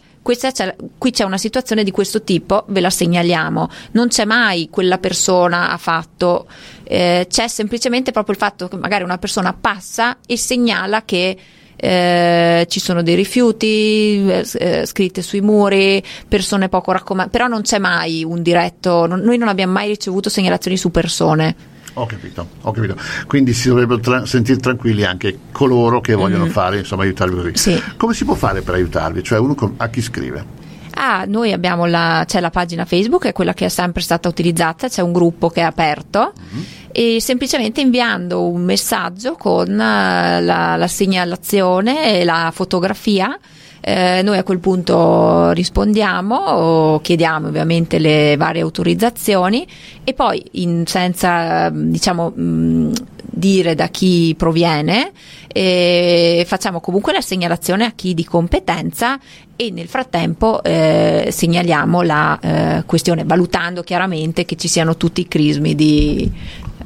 c'è, 0.51 0.75
qui 0.97 1.11
c'è 1.11 1.23
una 1.23 1.37
situazione 1.37 1.83
di 1.83 1.91
questo 1.91 2.23
tipo, 2.23 2.63
ve 2.69 2.79
la 2.79 2.89
segnaliamo. 2.89 3.69
Non 3.91 4.07
c'è 4.07 4.25
mai 4.25 4.69
quella 4.71 4.97
persona 4.97 5.69
ha 5.71 5.77
fatto, 5.77 6.47
eh, 6.83 7.27
c'è 7.29 7.47
semplicemente 7.47 8.11
proprio 8.11 8.33
il 8.33 8.41
fatto 8.41 8.67
che 8.67 8.77
magari 8.77 9.03
una 9.03 9.19
persona 9.19 9.53
passa 9.53 10.17
e 10.25 10.37
segnala 10.37 11.03
che 11.05 11.37
eh, 11.75 12.65
ci 12.67 12.79
sono 12.79 13.03
dei 13.03 13.15
rifiuti 13.15 14.25
eh, 14.27 14.45
eh 14.53 14.85
scritte 14.85 15.21
sui 15.21 15.41
muri, 15.41 16.01
persone 16.27 16.69
poco 16.69 16.91
raccomandate, 16.91 17.37
però 17.37 17.47
non 17.47 17.61
c'è 17.61 17.77
mai 17.77 18.23
un 18.23 18.41
diretto, 18.41 19.05
non, 19.05 19.19
noi 19.19 19.37
non 19.37 19.49
abbiamo 19.49 19.73
mai 19.73 19.89
ricevuto 19.89 20.29
segnalazioni 20.29 20.77
su 20.77 20.89
persone. 20.89 21.73
Ho 21.97 22.05
capito, 22.05 22.47
ho 22.61 22.71
capito. 22.71 22.95
Quindi 23.25 23.53
si 23.53 23.69
dovrebbero 23.69 23.99
tra- 23.99 24.25
sentire 24.25 24.59
tranquilli 24.59 25.05
anche 25.05 25.39
coloro 25.51 26.01
che 26.01 26.13
vogliono 26.13 26.43
mm-hmm. 26.43 26.51
fare, 26.51 26.77
insomma, 26.79 27.03
aiutarvi 27.03 27.35
così. 27.35 27.51
Sì. 27.55 27.83
Come 27.95 28.13
si 28.13 28.25
può 28.25 28.35
fare 28.35 28.61
per 28.61 28.75
aiutarvi? 28.75 29.23
Cioè, 29.23 29.39
uno 29.39 29.55
con- 29.55 29.75
a 29.77 29.87
chi 29.87 30.01
scrive? 30.01 30.63
Ah, 30.97 31.25
noi 31.25 31.51
abbiamo 31.51 31.85
la, 31.85 32.23
c'è 32.25 32.39
la 32.39 32.49
pagina 32.49 32.85
Facebook, 32.85 33.25
è 33.25 33.33
quella 33.33 33.53
che 33.53 33.65
è 33.65 33.69
sempre 33.69 34.01
stata 34.01 34.27
utilizzata, 34.27 34.87
c'è 34.87 35.01
un 35.01 35.11
gruppo 35.11 35.49
che 35.49 35.61
è 35.61 35.63
aperto 35.63 36.33
mm-hmm. 36.37 36.63
e 36.91 37.17
semplicemente 37.19 37.81
inviando 37.81 38.47
un 38.47 38.63
messaggio 38.63 39.35
con 39.35 39.69
uh, 39.69 39.75
la, 39.77 40.75
la 40.77 40.87
segnalazione 40.87 42.19
e 42.19 42.23
la 42.23 42.51
fotografia 42.53 43.37
eh, 43.87 44.21
noi 44.23 44.39
a 44.39 44.43
quel 44.43 44.57
punto 44.57 45.51
rispondiamo, 45.51 46.99
chiediamo 47.03 47.49
ovviamente 47.49 47.99
le 47.99 48.35
varie 48.35 48.63
autorizzazioni 48.63 49.63
e 50.03 50.13
poi 50.15 50.43
in, 50.53 50.87
senza 50.87 51.69
diciamo, 51.69 52.31
mh, 52.31 52.91
dire 53.21 53.75
da 53.75 53.89
chi 53.89 54.33
proviene 54.35 55.11
eh, 55.47 56.43
facciamo 56.47 56.79
comunque 56.79 57.13
la 57.13 57.21
segnalazione 57.21 57.85
a 57.85 57.91
chi 57.91 58.15
di 58.15 58.25
competenza 58.25 59.19
e 59.55 59.69
nel 59.69 59.87
frattempo 59.87 60.63
eh, 60.63 61.27
segnaliamo 61.31 62.01
la 62.01 62.39
eh, 62.39 62.83
questione 62.87 63.23
valutando 63.23 63.83
chiaramente 63.83 64.45
che 64.45 64.55
ci 64.55 64.67
siano 64.67 64.97
tutti 64.97 65.21
i 65.21 65.27
crismi 65.27 65.75
di 65.75 66.31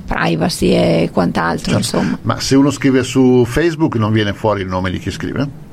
privacy 0.06 0.72
e 0.72 1.10
quant'altro 1.14 1.82
certo. 1.82 2.20
ma 2.24 2.42
se 2.42 2.58
uno 2.58 2.72
scrive 2.72 3.04
su 3.04 3.46
Facebook 3.46 3.96
non 3.96 4.12
viene 4.12 4.34
fuori 4.34 4.64
il 4.64 4.68
nome 4.68 4.92
di 4.92 5.00
chi 5.00 5.12
scrive? 5.12 5.68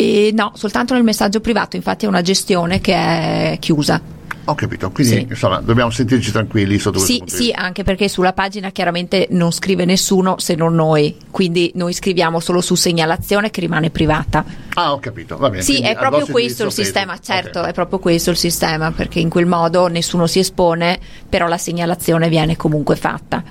E 0.00 0.30
no, 0.32 0.52
soltanto 0.54 0.94
nel 0.94 1.02
messaggio 1.02 1.40
privato, 1.40 1.74
infatti 1.74 2.04
è 2.04 2.08
una 2.08 2.22
gestione 2.22 2.80
che 2.80 2.94
è 2.94 3.56
chiusa. 3.58 4.00
Ho 4.44 4.54
capito, 4.54 4.92
quindi 4.92 5.14
sì. 5.14 5.26
insomma 5.28 5.60
dobbiamo 5.60 5.90
sentirci 5.90 6.30
tranquilli 6.30 6.78
sotto 6.78 6.98
questo 7.00 7.12
sì, 7.12 7.18
punto 7.18 7.34
Sì, 7.34 7.52
anche 7.52 7.82
perché 7.82 8.08
sulla 8.08 8.32
pagina 8.32 8.70
chiaramente 8.70 9.26
non 9.30 9.50
scrive 9.50 9.84
nessuno 9.84 10.38
se 10.38 10.54
non 10.54 10.76
noi, 10.76 11.16
quindi 11.32 11.72
noi 11.74 11.92
scriviamo 11.92 12.38
solo 12.38 12.60
su 12.60 12.76
segnalazione 12.76 13.50
che 13.50 13.60
rimane 13.60 13.90
privata. 13.90 14.44
Ah, 14.74 14.92
ho 14.92 15.00
capito, 15.00 15.36
va 15.36 15.50
bene. 15.50 15.62
Sì, 15.64 15.80
è 15.80 15.96
proprio 15.96 16.26
questo 16.26 16.64
il 16.66 16.72
sistema, 16.72 17.16
Facebook. 17.16 17.42
certo, 17.42 17.58
okay. 17.58 17.70
è 17.70 17.74
proprio 17.74 17.98
questo 17.98 18.30
il 18.30 18.36
sistema, 18.36 18.92
perché 18.92 19.18
in 19.18 19.28
quel 19.28 19.46
modo 19.46 19.88
nessuno 19.88 20.28
si 20.28 20.38
espone, 20.38 21.00
però 21.28 21.48
la 21.48 21.58
segnalazione 21.58 22.28
viene 22.28 22.56
comunque 22.56 22.94
fatta. 22.94 23.42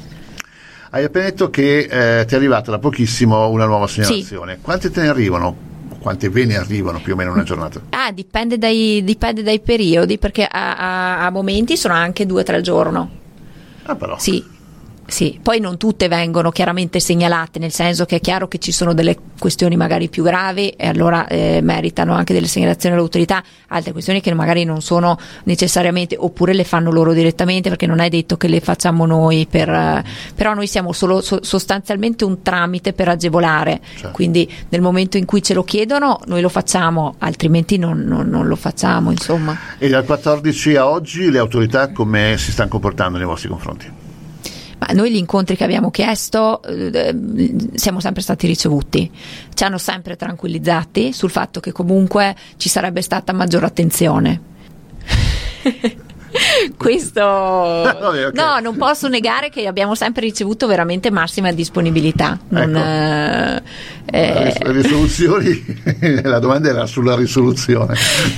Hai 0.91 1.03
appena 1.03 1.25
detto 1.25 1.49
che 1.49 1.79
eh, 1.79 2.25
ti 2.25 2.33
è 2.33 2.37
arrivata 2.37 2.71
da 2.71 2.79
pochissimo 2.79 3.49
una 3.49 3.65
nuova 3.65 3.85
segnalazione. 3.85 4.55
Sì. 4.55 4.61
Quante 4.61 4.89
te 4.89 5.01
ne 5.01 5.09
arrivano? 5.09 5.75
Quante 6.07 6.29
ve 6.29 6.45
ne 6.45 6.55
arrivano 6.55 7.01
più 7.01 7.13
o 7.13 7.15
meno 7.17 7.31
in 7.31 7.35
una 7.35 7.43
giornata? 7.43 7.81
Ah, 7.89 8.13
dipende 8.13 8.57
dai, 8.57 9.01
dipende 9.03 9.43
dai 9.43 9.59
periodi, 9.59 10.17
perché 10.17 10.47
a, 10.49 10.77
a, 10.77 11.25
a 11.25 11.29
momenti 11.31 11.75
sono 11.75 11.95
anche 11.95 12.25
due 12.25 12.41
o 12.41 12.43
tre 12.43 12.55
al 12.55 12.61
giorno. 12.61 13.09
Ah, 13.83 13.95
però. 13.95 14.17
Sì. 14.17 14.41
Sì, 15.09 15.39
poi 15.41 15.61
non 15.61 15.77
tutte 15.77 16.09
vengono 16.09 16.51
chiaramente 16.51 16.99
segnalate, 16.99 17.59
nel 17.59 17.71
senso 17.71 18.03
che 18.03 18.17
è 18.17 18.19
chiaro 18.19 18.49
che 18.49 18.57
ci 18.57 18.73
sono 18.73 18.93
delle 18.93 19.17
questioni 19.39 19.77
magari 19.77 20.09
più 20.09 20.21
gravi 20.21 20.67
e 20.71 20.85
allora 20.85 21.27
eh, 21.27 21.61
meritano 21.63 22.13
anche 22.13 22.33
delle 22.33 22.47
segnalazioni 22.47 22.93
all'autorità, 22.93 23.41
altre 23.69 23.93
questioni 23.93 24.19
che 24.19 24.33
magari 24.33 24.65
non 24.65 24.81
sono 24.81 25.17
necessariamente, 25.45 26.17
oppure 26.19 26.53
le 26.53 26.65
fanno 26.65 26.91
loro 26.91 27.13
direttamente 27.13 27.69
perché 27.69 27.87
non 27.87 27.99
è 27.99 28.09
detto 28.09 28.35
che 28.35 28.49
le 28.49 28.59
facciamo 28.59 29.05
noi, 29.05 29.47
per, 29.49 29.69
eh, 29.69 30.03
però 30.35 30.53
noi 30.53 30.67
siamo 30.67 30.91
solo 30.91 31.21
so, 31.21 31.39
sostanzialmente 31.41 32.25
un 32.25 32.41
tramite 32.41 32.91
per 32.91 33.07
agevolare, 33.07 33.79
certo. 33.93 34.11
quindi 34.11 34.51
nel 34.69 34.81
momento 34.81 35.15
in 35.15 35.23
cui 35.23 35.41
ce 35.41 35.53
lo 35.53 35.63
chiedono 35.63 36.19
noi 36.25 36.41
lo 36.41 36.49
facciamo, 36.49 37.15
altrimenti 37.19 37.77
non, 37.77 37.99
non, 37.99 38.27
non 38.27 38.45
lo 38.45 38.57
facciamo. 38.57 39.11
Insomma. 39.11 39.57
E 39.77 39.87
dal 39.87 40.03
14 40.03 40.75
a 40.75 40.89
oggi 40.89 41.31
le 41.31 41.39
autorità 41.39 41.93
come 41.93 42.35
si 42.37 42.51
stanno 42.51 42.69
comportando 42.69 43.17
nei 43.17 43.25
vostri 43.25 43.47
confronti? 43.47 44.06
Ma 44.79 44.87
noi 44.93 45.11
gli 45.11 45.15
incontri 45.15 45.55
che 45.55 45.63
abbiamo 45.63 45.89
chiesto 45.89 46.61
eh, 46.63 47.15
siamo 47.73 47.99
sempre 47.99 48.21
stati 48.21 48.45
ricevuti, 48.45 49.11
ci 49.53 49.63
hanno 49.63 49.77
sempre 49.79 50.15
tranquillizzati 50.15 51.13
sul 51.13 51.31
fatto 51.31 51.59
che 51.59 51.71
comunque 51.71 52.35
ci 52.57 52.69
sarebbe 52.69 53.01
stata 53.01 53.33
maggiore 53.33 53.65
attenzione. 53.65 54.41
Questo 56.77 57.21
Vabbè, 57.99 58.27
okay. 58.27 58.31
no, 58.33 58.59
non 58.59 58.77
posso 58.77 59.07
negare 59.07 59.49
che 59.49 59.67
abbiamo 59.67 59.95
sempre 59.95 60.21
ricevuto 60.21 60.67
veramente 60.67 61.11
massima 61.11 61.51
disponibilità. 61.51 62.37
Non, 62.49 62.75
ecco. 62.75 63.65
eh, 64.05 64.53
le 64.63 64.71
risoluzioni, 64.71 65.81
la 66.23 66.39
domanda 66.39 66.69
era 66.69 66.85
sulla 66.85 67.15
risoluzione. 67.15 67.95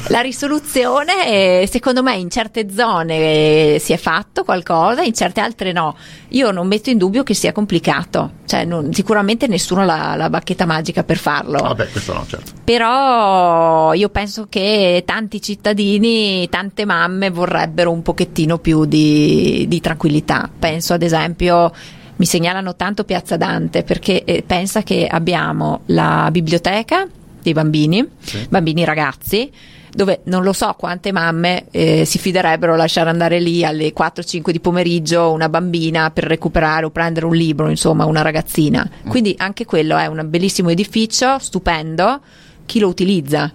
La 0.08 0.22
risoluzione, 0.22 1.66
secondo 1.68 2.04
me, 2.04 2.16
in 2.16 2.30
certe 2.30 2.70
zone 2.70 3.78
si 3.80 3.94
è 3.94 3.98
fatto 3.98 4.44
qualcosa, 4.44 5.02
in 5.02 5.14
certe 5.14 5.42
altre 5.42 5.72
no. 5.72 5.96
Io 6.30 6.52
non 6.52 6.68
metto 6.68 6.90
in 6.90 6.98
dubbio 6.98 7.24
che 7.24 7.34
sia 7.34 7.52
complicato, 7.52 8.32
cioè 8.46 8.66
non, 8.66 8.94
sicuramente 8.94 9.48
nessuno 9.48 9.82
ha 9.82 10.16
la 10.16 10.30
bacchetta 10.30 10.66
magica 10.66 11.04
per 11.04 11.18
farlo. 11.18 11.60
Vabbè, 11.60 11.90
questo 11.90 12.14
no, 12.14 12.26
certo. 12.28 12.52
Però 12.64 13.94
io 13.94 14.10
penso 14.10 14.48
che 14.50 15.04
tanti 15.06 15.42
cittadini, 15.42 16.48
tante 16.50 16.86
mamme 16.86 17.30
vorrebbero 17.30 17.92
un 17.92 18.02
pochettino 18.10 18.58
più 18.58 18.86
di, 18.86 19.66
di 19.68 19.80
tranquillità. 19.80 20.50
Penso 20.58 20.94
ad 20.94 21.04
esempio 21.04 21.72
mi 22.16 22.26
segnalano 22.26 22.76
tanto 22.76 23.04
Piazza 23.04 23.38
Dante 23.38 23.84
perché 23.84 24.24
eh, 24.24 24.44
pensa 24.46 24.82
che 24.82 25.06
abbiamo 25.06 25.82
la 25.88 26.28
biblioteca 26.32 27.08
dei 27.42 27.54
bambini, 27.54 28.04
sì. 28.20 28.48
bambini 28.50 28.84
ragazzi, 28.84 29.52
dove 29.92 30.22
non 30.24 30.42
lo 30.42 30.54
so 30.54 30.74
quante 30.76 31.12
mamme 31.12 31.66
eh, 31.70 32.04
si 32.04 32.18
fiderebbero 32.18 32.74
a 32.74 32.78
lasciare 32.78 33.12
andare 33.12 33.40
lì 33.40 33.64
alle 33.64 33.94
4-5 33.94 34.50
di 34.50 34.60
pomeriggio 34.60 35.32
una 35.32 35.48
bambina 35.48 36.10
per 36.10 36.24
recuperare 36.24 36.86
o 36.86 36.90
prendere 36.90 37.28
un 37.28 37.36
libro, 37.36 37.70
insomma 37.70 38.06
una 38.06 38.24
ragazzina. 38.24 38.90
Mm. 39.06 39.08
Quindi 39.08 39.36
anche 39.38 39.66
quello 39.66 39.98
è 39.98 40.08
un 40.08 40.26
bellissimo 40.28 40.70
edificio, 40.70 41.38
stupendo, 41.38 42.22
chi 42.66 42.80
lo 42.80 42.88
utilizza? 42.88 43.54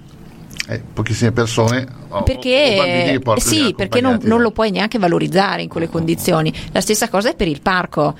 Eh, 0.66 0.80
pochissime 0.80 1.30
persone 1.32 1.86
perché, 2.24 3.20
o, 3.22 3.32
o 3.32 3.38
sì, 3.38 3.74
perché 3.76 4.00
non, 4.00 4.18
non, 4.22 4.40
lo 4.40 4.50
puoi 4.50 4.70
neanche 4.70 4.98
valorizzare 4.98 5.62
in 5.62 5.68
quelle 5.68 5.90
condizioni. 5.90 6.52
La 6.72 6.80
stessa 6.80 7.08
cosa 7.08 7.30
è 7.30 7.34
per 7.34 7.48
il 7.48 7.60
parco. 7.60 8.16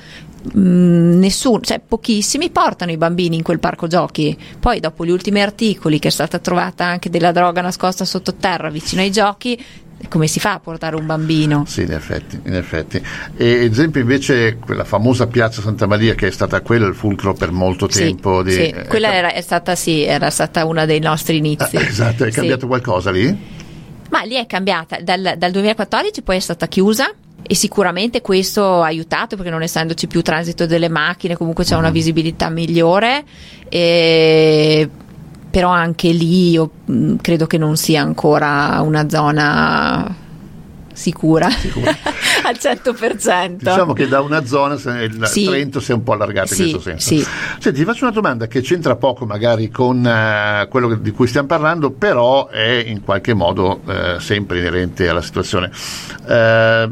Mm, 0.55 1.19
nessuno, 1.21 1.61
cioè 1.61 1.81
pochissimi 1.81 2.51
portano 2.51 2.91
i 2.91 2.99
bambini 2.99 3.37
in 3.37 3.43
quel 3.43 3.61
parco 3.61 3.87
giochi. 3.87 4.37
Poi 4.61 4.79
dopo 4.79 5.07
gli 5.07 5.11
ultimi 5.11 5.41
articoli 5.41 5.99
che 5.99 6.09
è 6.09 6.11
stata 6.11 6.39
trovata 6.39 6.85
anche 6.85 7.09
della 7.09 7.33
droga 7.33 7.63
nascosta 7.63 8.05
sottoterra 8.05 8.69
vicino 8.69 9.01
ai 9.01 9.11
giochi, 9.11 9.59
come 10.09 10.27
si 10.27 10.41
fa 10.41 10.55
a 10.55 10.59
portare 10.61 10.97
un 10.97 11.07
bambino? 11.07 11.65
Sì, 11.67 11.83
in 11.83 11.93
effetti, 11.93 12.41
in 12.45 12.55
effetti. 12.55 13.03
E 13.37 13.65
esempio 13.65 14.01
invece 14.01 14.57
quella 14.57 14.85
famosa 14.85 15.27
piazza 15.27 15.61
Santa 15.61 15.87
Maria 15.87 16.15
che 16.15 16.29
è 16.29 16.31
stata 16.31 16.61
quella 16.61 16.87
il 16.87 16.95
fulcro 16.95 17.35
per 17.35 17.51
molto 17.51 17.87
tempo. 17.87 18.39
Sì, 18.39 18.45
di, 18.45 18.53
sì. 18.53 18.69
Eh, 18.69 18.87
quella 18.87 19.13
era, 19.13 19.41
stata, 19.41 19.75
sì, 19.75 20.03
era 20.03 20.31
stata 20.31 20.65
una 20.65 20.85
dei 20.85 21.01
nostri 21.01 21.37
inizi. 21.39 21.77
Ah, 21.77 21.83
esatto, 21.83 22.25
è 22.25 22.31
cambiato 22.31 22.63
sì. 22.63 22.67
qualcosa 22.67 23.11
lì? 23.11 23.63
Ma 24.11 24.23
lì 24.23 24.35
è 24.35 24.47
cambiata, 24.47 25.01
dal, 25.01 25.35
dal 25.37 25.51
2014 25.51 26.23
poi 26.23 26.37
è 26.37 26.41
stata 26.41 26.69
chiusa 26.69 27.11
e 27.47 27.55
sicuramente 27.55 28.21
questo 28.21 28.83
ha 28.83 28.87
aiutato 28.87 29.37
perché 29.37 29.51
non 29.51 29.63
essendoci 29.63 30.07
più 30.07 30.23
transito 30.23 30.67
delle 30.67 30.89
macchine 30.89 31.37
comunque 31.37 31.65
c'è 31.65 31.75
una 31.75 31.85
mm-hmm. 31.85 31.93
visibilità 31.93 32.49
migliore 32.49 33.25
e 33.69 34.89
però 35.55 35.71
anche 35.71 36.09
lì 36.11 36.51
io 36.51 36.69
mm, 36.91 37.17
credo 37.21 37.47
che 37.47 37.59
non 37.59 37.77
sia 37.77 38.03
ancora 38.03 38.81
una 38.81 39.09
zona 39.09 40.13
sicura. 40.93 41.49
sicura. 41.49 41.93
al 42.45 42.57
100%. 42.61 43.59
Diciamo 43.59 43.93
che 43.93 44.09
da 44.09 44.21
una 44.21 44.45
zona 44.45 44.75
il 44.75 45.21
Sì. 45.27 45.45
Trento 45.45 45.79
si 45.79 45.93
è 45.93 45.95
un 45.95 46.03
po' 46.03 46.15
allargato 46.15 46.55
Sì, 46.55 46.65
in 46.65 46.71
questo 46.73 46.91
senso. 46.91 47.07
sì. 47.07 47.25
Senti, 47.61 47.79
ti 47.79 47.85
faccio 47.85 48.03
una 48.05 48.13
domanda 48.13 48.49
che 48.49 48.63
c'entra 48.63 48.97
poco 48.97 49.27
magari 49.27 49.71
con 49.71 50.05
eh, 50.05 50.67
quello 50.69 50.93
di 50.97 51.13
cui 51.13 51.29
stiamo 51.29 51.47
parlando, 51.47 51.93
però 51.93 52.49
è 52.49 52.83
in 52.87 53.05
qualche 53.05 53.33
modo 53.33 53.81
eh, 53.87 54.17
sempre 54.19 54.59
inerente 54.59 55.09
alla 55.09 55.23
situazione. 55.23 55.71
Eh, 56.27 56.91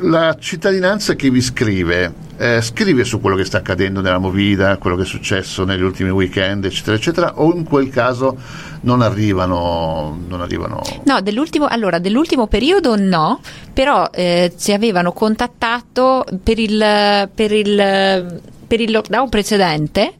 la 0.00 0.36
cittadinanza 0.38 1.14
che 1.14 1.30
vi 1.30 1.40
scrive, 1.40 2.12
eh, 2.36 2.60
scrive 2.60 3.04
su 3.04 3.20
quello 3.20 3.36
che 3.36 3.44
sta 3.44 3.58
accadendo 3.58 4.00
nella 4.00 4.18
Movida, 4.18 4.76
quello 4.76 4.96
che 4.96 5.02
è 5.02 5.06
successo 5.06 5.64
negli 5.64 5.82
ultimi 5.82 6.10
weekend, 6.10 6.64
eccetera, 6.64 6.96
eccetera, 6.96 7.32
o 7.40 7.54
in 7.54 7.64
quel 7.64 7.90
caso 7.90 8.36
non 8.82 9.02
arrivano, 9.02 10.18
non 10.28 10.40
arrivano 10.40 10.80
No, 11.04 11.20
dell'ultimo, 11.20 11.66
allora, 11.66 11.98
dell'ultimo 11.98 12.46
periodo 12.46 12.96
no, 12.96 13.40
però 13.72 14.08
eh, 14.12 14.52
ci 14.58 14.72
avevano 14.72 15.12
contattato 15.12 16.24
per 16.42 16.58
il, 16.58 17.28
per 17.34 17.52
il, 17.52 18.40
per 18.66 18.80
il 18.80 18.90
lockdown 18.90 19.28
precedente. 19.28 20.14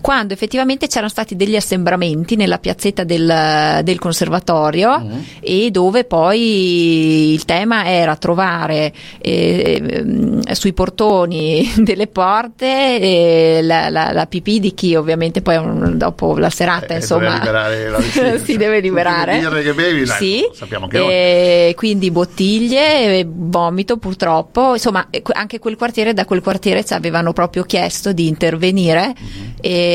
Quando 0.00 0.32
effettivamente 0.32 0.86
c'erano 0.86 1.08
stati 1.08 1.36
degli 1.36 1.56
assembramenti 1.56 2.36
nella 2.36 2.58
piazzetta 2.58 3.04
del, 3.04 3.80
del 3.82 3.98
conservatorio 3.98 4.98
Mhm. 4.98 5.24
e 5.40 5.70
dove 5.70 6.04
poi 6.04 7.32
il 7.32 7.44
tema 7.44 7.86
era 7.90 8.16
trovare 8.16 8.92
eh, 9.20 9.82
ehm, 9.90 10.52
sui 10.52 10.72
portoni 10.72 11.70
delle 11.78 12.06
porte 12.06 13.00
eh, 13.00 13.60
la, 13.62 13.88
la, 13.90 14.12
la 14.12 14.26
pipì 14.26 14.60
di 14.60 14.74
chi 14.74 14.94
ovviamente 14.94 15.42
poi 15.42 15.56
un- 15.56 15.96
dopo 15.98 16.36
la 16.38 16.50
serata 16.50 16.94
Eh, 16.94 16.96
insomma 16.96 17.34
liberare 17.34 17.88
la 17.90 18.00
si 18.42 18.56
deve 18.56 18.80
liberare. 18.80 19.34
Le 19.34 19.40
birre 19.48 19.62
che 19.62 19.74
bevi, 19.74 20.04
dai, 20.04 20.16
sì, 20.16 20.48
sappiamo 20.52 20.86
che 20.86 21.68
e 21.68 21.74
quindi 21.74 22.10
bottiglie, 22.10 23.26
vomito 23.28 23.96
purtroppo, 23.98 24.74
insomma 24.74 25.06
eh, 25.10 25.22
anche 25.32 25.58
quel 25.58 25.76
quartiere, 25.76 26.12
da 26.14 26.24
quel 26.24 26.40
quartiere 26.42 26.84
ci 26.84 26.94
avevano 26.94 27.32
proprio 27.32 27.62
chiesto 27.64 28.12
di 28.12 28.26
intervenire 28.28 29.14
Mhm. 29.18 29.52
e, 29.60 29.87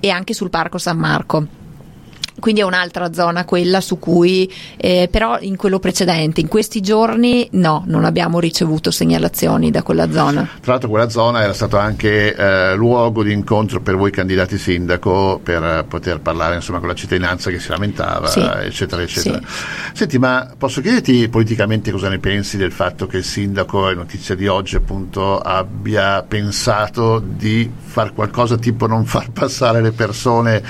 e 0.00 0.10
anche 0.10 0.34
sul 0.34 0.50
Parco 0.50 0.78
San 0.78 0.98
Marco. 0.98 1.57
Quindi 2.38 2.60
è 2.60 2.64
un'altra 2.64 3.12
zona 3.12 3.44
quella 3.44 3.80
su 3.80 3.98
cui, 3.98 4.50
eh, 4.76 5.08
però 5.10 5.38
in 5.40 5.56
quello 5.56 5.78
precedente, 5.78 6.40
in 6.40 6.48
questi 6.48 6.80
giorni 6.80 7.48
no, 7.52 7.82
non 7.86 8.04
abbiamo 8.04 8.38
ricevuto 8.38 8.90
segnalazioni 8.90 9.70
da 9.70 9.82
quella 9.82 10.10
zona. 10.10 10.48
Tra 10.60 10.72
l'altro 10.72 10.88
quella 10.88 11.08
zona 11.08 11.42
era 11.42 11.52
stato 11.52 11.76
anche 11.78 12.34
eh, 12.34 12.74
luogo 12.74 13.22
di 13.22 13.32
incontro 13.32 13.80
per 13.80 13.96
voi 13.96 14.10
candidati 14.10 14.58
sindaco 14.58 15.40
per 15.42 15.84
poter 15.88 16.20
parlare 16.20 16.54
insomma, 16.56 16.78
con 16.78 16.88
la 16.88 16.94
cittadinanza 16.94 17.50
che 17.50 17.58
si 17.58 17.68
lamentava, 17.70 18.28
Sì. 18.28 18.40
eccetera, 18.40 19.02
eccetera. 19.02 19.40
Senti, 19.92 20.18
ma 20.18 20.48
posso 20.56 20.80
chiederti 20.80 21.28
politicamente 21.28 21.90
cosa 21.90 22.08
ne 22.08 22.18
pensi 22.18 22.56
del 22.56 22.72
fatto 22.72 23.06
che 23.06 23.18
il 23.18 23.24
sindaco, 23.24 23.88
è 23.88 23.94
notizia 23.94 24.34
di 24.34 24.46
oggi 24.46 24.76
appunto, 24.76 25.38
abbia 25.40 26.22
pensato 26.22 27.22
di 27.24 27.70
fare 27.84 28.12
qualcosa 28.12 28.56
tipo 28.56 28.86
non 28.86 29.04
far 29.04 29.30
passare 29.32 29.80
le 29.80 29.92
persone 29.92 30.62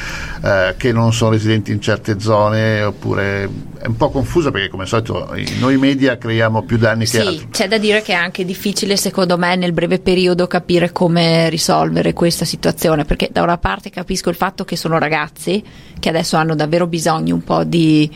eh, 0.42 0.74
che 0.76 0.92
non 0.92 1.12
sono 1.12 1.32
residenti 1.32 1.56
in 1.66 1.80
certe 1.80 2.20
zone 2.20 2.82
oppure 2.82 3.48
è 3.78 3.86
un 3.86 3.96
po' 3.96 4.10
confusa 4.10 4.50
perché 4.50 4.68
come 4.68 4.82
al 4.84 4.88
solito 4.88 5.34
noi 5.58 5.76
media 5.76 6.16
creiamo 6.18 6.62
più 6.62 6.78
danni 6.78 7.04
che 7.04 7.20
Sì, 7.20 7.26
altro. 7.26 7.48
c'è 7.50 7.68
da 7.68 7.78
dire 7.78 8.02
che 8.02 8.12
è 8.12 8.16
anche 8.16 8.44
difficile 8.44 8.96
secondo 8.96 9.36
me 9.36 9.56
nel 9.56 9.72
breve 9.72 9.98
periodo 9.98 10.46
capire 10.46 10.92
come 10.92 11.48
risolvere 11.50 12.12
questa 12.12 12.44
situazione, 12.44 13.04
perché 13.04 13.28
da 13.32 13.42
una 13.42 13.58
parte 13.58 13.90
capisco 13.90 14.28
il 14.30 14.36
fatto 14.36 14.64
che 14.64 14.76
sono 14.76 14.98
ragazzi 14.98 15.62
che 15.98 16.08
adesso 16.08 16.36
hanno 16.36 16.54
davvero 16.54 16.86
bisogno 16.86 17.34
un 17.34 17.42
po' 17.44 17.64
di 17.64 18.10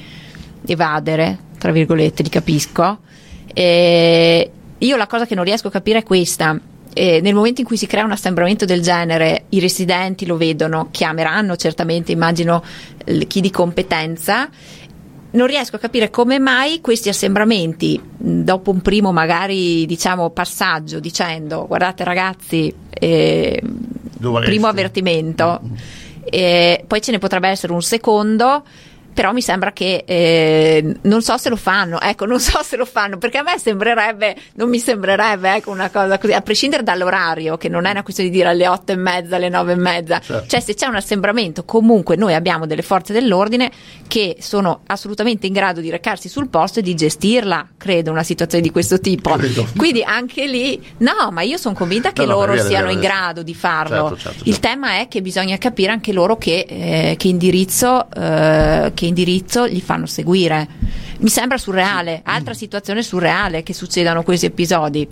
evadere, 0.66 1.38
tra 1.58 1.72
virgolette, 1.72 2.22
li 2.22 2.28
capisco. 2.28 2.98
E 3.54 4.50
io 4.78 4.96
la 4.96 5.06
cosa 5.06 5.26
che 5.26 5.34
non 5.34 5.44
riesco 5.44 5.68
a 5.68 5.70
capire 5.70 5.98
è 5.98 6.02
questa. 6.02 6.58
Eh, 6.94 7.20
nel 7.22 7.34
momento 7.34 7.60
in 7.60 7.66
cui 7.66 7.76
si 7.76 7.86
crea 7.86 8.04
un 8.04 8.12
assembramento 8.12 8.64
del 8.64 8.82
genere, 8.82 9.44
i 9.50 9.60
residenti 9.60 10.26
lo 10.26 10.36
vedono, 10.36 10.88
chiameranno 10.90 11.56
certamente, 11.56 12.12
immagino, 12.12 12.62
chi 13.26 13.40
di 13.40 13.50
competenza 13.50 14.48
non 15.32 15.46
riesco 15.46 15.76
a 15.76 15.78
capire 15.78 16.10
come 16.10 16.38
mai 16.38 16.80
questi 16.80 17.08
assembramenti, 17.08 18.00
dopo 18.16 18.70
un 18.70 18.82
primo 18.82 19.12
magari 19.12 19.86
diciamo 19.86 20.30
passaggio 20.30 21.00
dicendo 21.00 21.66
guardate 21.66 22.04
ragazzi, 22.04 22.72
eh, 22.90 23.62
Dovreste. 23.62 24.50
primo 24.50 24.66
avvertimento, 24.66 25.60
eh, 26.24 26.84
poi 26.86 27.00
ce 27.00 27.12
ne 27.12 27.18
potrebbe 27.18 27.48
essere 27.48 27.72
un 27.72 27.82
secondo. 27.82 28.64
Però 29.12 29.32
mi 29.32 29.42
sembra 29.42 29.72
che 29.72 30.04
eh, 30.06 30.96
non 31.02 31.20
so 31.22 31.36
se 31.36 31.48
lo 31.48 31.56
fanno, 31.56 32.00
ecco, 32.00 32.24
non 32.24 32.40
so 32.40 32.62
se 32.62 32.76
lo 32.76 32.84
fanno, 32.86 33.18
perché 33.18 33.38
a 33.38 33.42
me 33.42 33.58
sembrerebbe, 33.58 34.36
non 34.54 34.68
mi 34.68 34.78
sembrerebbe 34.78 35.54
ecco, 35.56 35.70
una 35.70 35.90
cosa 35.90 36.18
così, 36.18 36.32
a 36.32 36.40
prescindere 36.40 36.82
dall'orario, 36.82 37.56
che 37.56 37.68
non 37.68 37.84
è 37.84 37.90
una 37.90 38.02
questione 38.02 38.30
di 38.30 38.36
dire 38.36 38.48
alle 38.48 38.66
otto 38.68 38.92
e 38.92 38.96
mezza, 38.96 39.36
alle 39.36 39.48
nove 39.48 39.72
e 39.72 39.76
mezza, 39.76 40.18
Certo. 40.20 40.46
cioè 40.48 40.60
se 40.60 40.74
c'è 40.74 40.86
un 40.86 40.96
assembramento, 40.96 41.64
comunque 41.64 42.16
noi 42.16 42.34
abbiamo 42.34 42.66
delle 42.66 42.82
forze 42.82 43.12
dell'ordine 43.12 43.70
che 44.08 44.36
sono 44.40 44.80
assolutamente 44.86 45.46
in 45.46 45.52
grado 45.52 45.80
di 45.80 45.90
recarsi 45.90 46.28
sul 46.28 46.48
posto 46.48 46.78
e 46.78 46.82
di 46.82 46.94
gestirla, 46.94 47.68
credo, 47.76 48.10
una 48.10 48.22
situazione 48.22 48.62
di 48.62 48.70
questo 48.70 48.98
tipo. 49.00 49.30
Credo. 49.34 49.66
Quindi 49.76 50.02
anche 50.02 50.46
lì, 50.46 50.80
no, 50.98 51.30
ma 51.30 51.42
io 51.42 51.56
sono 51.58 51.74
convinta 51.74 52.12
che 52.12 52.24
No, 52.24 52.32
loro 52.32 52.56
siano 52.58 52.90
in 52.90 53.00
grado 53.00 53.42
di 53.42 53.54
farlo. 53.54 54.08
Certo, 54.10 54.16
certo, 54.16 54.38
Il 54.44 54.52
certo. 54.54 54.68
tema 54.68 55.00
è 55.00 55.08
che 55.08 55.20
bisogna 55.22 55.56
capire 55.58 55.92
anche 55.92 56.12
loro 56.12 56.36
che, 56.36 56.64
eh, 56.68 57.14
che 57.18 57.28
indirizzo, 57.28 58.06
eh, 58.10 58.92
che 58.94 59.01
indirizzo 59.06 59.68
gli 59.68 59.80
fanno 59.80 60.06
seguire. 60.06 60.66
Mi 61.18 61.28
sembra 61.28 61.58
surreale, 61.58 62.20
altra 62.24 62.54
situazione 62.54 63.02
surreale 63.02 63.62
che 63.62 63.74
succedano 63.74 64.22
questi 64.22 64.46
episodi. 64.46 65.06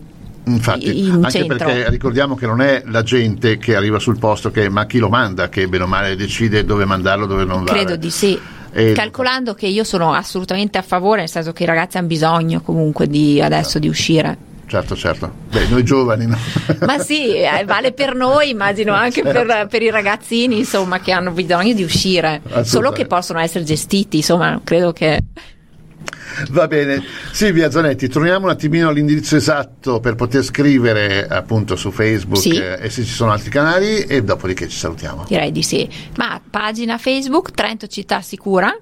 Infatti, 0.44 1.06
in 1.06 1.12
anche 1.12 1.30
centro. 1.30 1.56
perché 1.56 1.90
ricordiamo 1.90 2.34
che 2.34 2.46
non 2.46 2.60
è 2.60 2.82
la 2.86 3.02
gente 3.02 3.58
che 3.58 3.76
arriva 3.76 3.98
sul 3.98 4.18
posto, 4.18 4.50
che, 4.50 4.68
ma 4.68 4.86
chi 4.86 4.98
lo 4.98 5.08
manda 5.08 5.48
che 5.48 5.68
bene 5.68 5.84
o 5.84 5.86
male 5.86 6.16
decide 6.16 6.64
dove 6.64 6.84
mandarlo, 6.84 7.26
dove 7.26 7.44
non 7.44 7.64
va. 7.64 7.72
Credo 7.72 7.96
di 7.96 8.10
sì. 8.10 8.38
E- 8.72 8.92
Calcolando 8.92 9.54
che 9.54 9.66
io 9.66 9.84
sono 9.84 10.12
assolutamente 10.12 10.78
a 10.78 10.82
favore, 10.82 11.20
nel 11.20 11.28
senso 11.28 11.52
che 11.52 11.64
i 11.64 11.66
ragazzi 11.66 11.98
hanno 11.98 12.06
bisogno 12.06 12.60
comunque 12.62 13.06
di 13.06 13.40
adesso 13.40 13.78
di 13.78 13.88
uscire. 13.88 14.48
Certo, 14.70 14.94
certo. 14.94 15.32
Beh, 15.50 15.66
noi 15.66 15.82
giovani 15.82 16.26
no. 16.26 16.38
Ma 16.86 16.98
sì, 17.00 17.34
eh, 17.34 17.64
vale 17.66 17.90
per 17.90 18.14
noi, 18.14 18.50
immagino 18.50 18.92
anche 18.94 19.20
Certo. 19.22 19.44
per, 19.44 19.66
per 19.66 19.82
i 19.82 19.90
ragazzini, 19.90 20.58
insomma, 20.58 21.00
che 21.00 21.10
hanno 21.10 21.32
bisogno 21.32 21.72
di 21.74 21.82
uscire, 21.82 22.40
solo 22.62 22.92
che 22.92 23.06
possono 23.06 23.40
essere 23.40 23.64
gestiti, 23.64 24.18
insomma, 24.18 24.60
credo 24.62 24.92
che 24.92 25.18
Va 26.50 26.68
bene. 26.68 27.02
Silvia 27.32 27.68
Zanetti, 27.70 28.08
torniamo 28.08 28.44
un 28.46 28.52
attimino 28.52 28.88
all'indirizzo 28.88 29.34
esatto 29.34 29.98
per 29.98 30.14
poter 30.14 30.44
scrivere 30.44 31.26
appunto 31.26 31.74
su 31.74 31.90
Facebook 31.90 32.40
Sì. 32.40 32.50
eh, 32.54 32.78
e 32.80 32.88
se 32.90 33.02
ci 33.04 33.10
sono 33.12 33.32
altri 33.32 33.50
canali 33.50 34.02
e 34.04 34.22
dopodiché 34.22 34.68
ci 34.68 34.76
salutiamo. 34.78 35.24
direi 35.26 35.50
di 35.50 35.62
sì. 35.64 35.86
Ma 36.16 36.40
pagina 36.48 36.96
Facebook 36.96 37.50
Trento 37.50 37.88
Città 37.88 38.20
Sicura, 38.20 38.72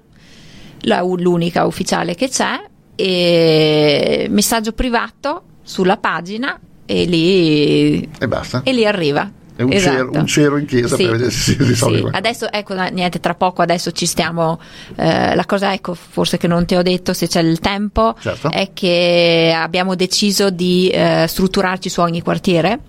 la- 0.81 1.01
l'unica 1.01 1.65
ufficiale 1.65 2.13
che 2.13 2.29
c'è, 2.29 2.61
e 2.95 4.27
messaggio 4.29 4.71
privato 4.73 5.43
sulla 5.69 5.97
pagina 5.97 6.59
e 6.85 7.05
lì, 7.05 8.09
E 8.17 8.27
basta. 8.27 8.61
e 8.63 8.73
lì 8.73 8.85
arriva. 8.87 9.31
È 9.55 9.61
un, 9.61 9.73
Esatto. 9.73 9.95
cero, 9.97 10.11
un 10.13 10.25
cero 10.25 10.57
in 10.57 10.65
chiesa 10.65 10.95
Sì. 10.95 11.03
per 11.03 11.11
vedere 11.11 11.31
se 11.31 11.51
si 11.51 11.57
risolve 11.63 11.97
Sì. 11.97 12.07
Adesso, 12.11 12.51
ecco, 12.51 12.73
niente, 12.91 13.19
tra 13.19 13.35
poco 13.35 13.61
adesso 13.61 13.91
ci 13.91 14.05
stiamo. 14.05 14.59
eh, 14.95 15.35
la 15.35 15.45
cosa, 15.45 15.73
ecco, 15.73 15.93
forse 15.93 16.37
che 16.37 16.47
non 16.47 16.65
ti 16.65 16.75
ho 16.75 16.81
detto 16.81 17.13
se 17.13 17.27
c'è 17.27 17.41
il 17.41 17.59
tempo, 17.59 18.15
Certo. 18.19 18.49
è 18.49 18.71
che 18.73 19.53
abbiamo 19.55 19.95
deciso 19.95 20.49
di 20.49 20.87
eh, 20.89 21.25
strutturarci 21.27 21.89
su 21.89 21.99
ogni 22.01 22.21
quartiere. 22.21 22.79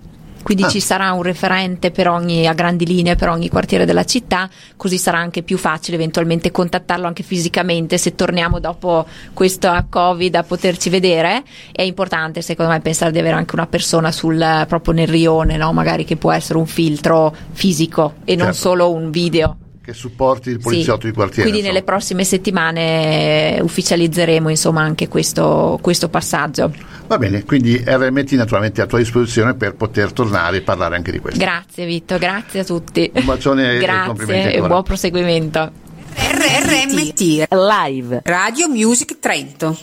Quindi 0.43 0.63
Ah. 0.63 0.69
ci 0.69 0.79
sarà 0.79 1.11
un 1.13 1.21
referente 1.23 1.91
per 1.91 2.07
ogni, 2.09 2.47
a 2.47 2.53
grandi 2.53 2.85
linee 2.85 3.15
per 3.15 3.29
ogni 3.29 3.49
quartiere 3.49 3.85
della 3.85 4.03
città, 4.05 4.49
così 4.75 4.97
sarà 4.97 5.17
anche 5.19 5.43
più 5.43 5.57
facile 5.57 5.95
eventualmente 5.97 6.51
contattarlo 6.51 7.07
anche 7.07 7.23
fisicamente 7.23 7.97
se 7.97 8.15
torniamo 8.15 8.59
dopo 8.59 9.05
questo 9.33 9.69
Covid 9.89 10.35
a 10.35 10.43
poterci 10.43 10.89
vedere. 10.89 11.43
È 11.71 11.81
importante 11.81 12.41
secondo 12.41 12.71
me 12.71 12.79
pensare 12.81 13.11
di 13.11 13.19
avere 13.19 13.35
anche 13.35 13.55
una 13.55 13.67
persona 13.67 14.11
sul, 14.11 14.65
proprio 14.67 14.93
nel 14.93 15.07
rione, 15.07 15.57
no? 15.57 15.71
magari 15.73 16.05
che 16.05 16.15
può 16.17 16.31
essere 16.31 16.57
un 16.59 16.65
filtro 16.65 17.33
fisico 17.51 18.15
e 18.25 18.35
non 18.35 18.47
Certo. 18.47 18.59
solo 18.61 18.91
un 18.91 19.11
video. 19.11 19.57
Che 19.83 19.93
supporti 19.93 20.49
il 20.51 20.59
poliziotto 20.59 21.01
Sì. 21.01 21.07
di 21.07 21.13
quartiere. 21.13 21.41
Quindi 21.41 21.59
insomma. 21.61 21.73
nelle 21.73 21.83
prossime 21.85 22.23
settimane 22.23 23.55
eh, 23.57 23.61
ufficializzeremo 23.61 24.49
insomma 24.49 24.81
anche 24.81 25.07
questo, 25.07 25.79
questo 25.81 26.07
passaggio. 26.07 26.71
Va 27.11 27.17
bene, 27.17 27.43
quindi 27.43 27.75
RMT 27.75 28.31
naturalmente 28.35 28.79
è 28.79 28.85
a 28.85 28.87
tua 28.87 28.99
disposizione 28.99 29.53
per 29.53 29.75
poter 29.75 30.13
tornare 30.13 30.55
e 30.55 30.61
parlare 30.61 30.95
anche 30.95 31.11
di 31.11 31.19
questo. 31.19 31.41
Grazie 31.41 31.85
Vitto, 31.85 32.17
grazie 32.17 32.61
a 32.61 32.63
tutti. 32.63 33.11
Un 33.13 33.25
bacione 33.25 33.79
e 33.79 33.85
complimenti 34.07 34.15
Grazie 34.15 34.43
e 34.43 34.53
ancora. 34.53 34.67
buon 34.67 34.83
proseguimento. 34.83 35.71
RRMT 36.15 37.47
Live 37.49 38.21
Radio 38.23 38.69
Music 38.69 39.19
Trento 39.19 39.77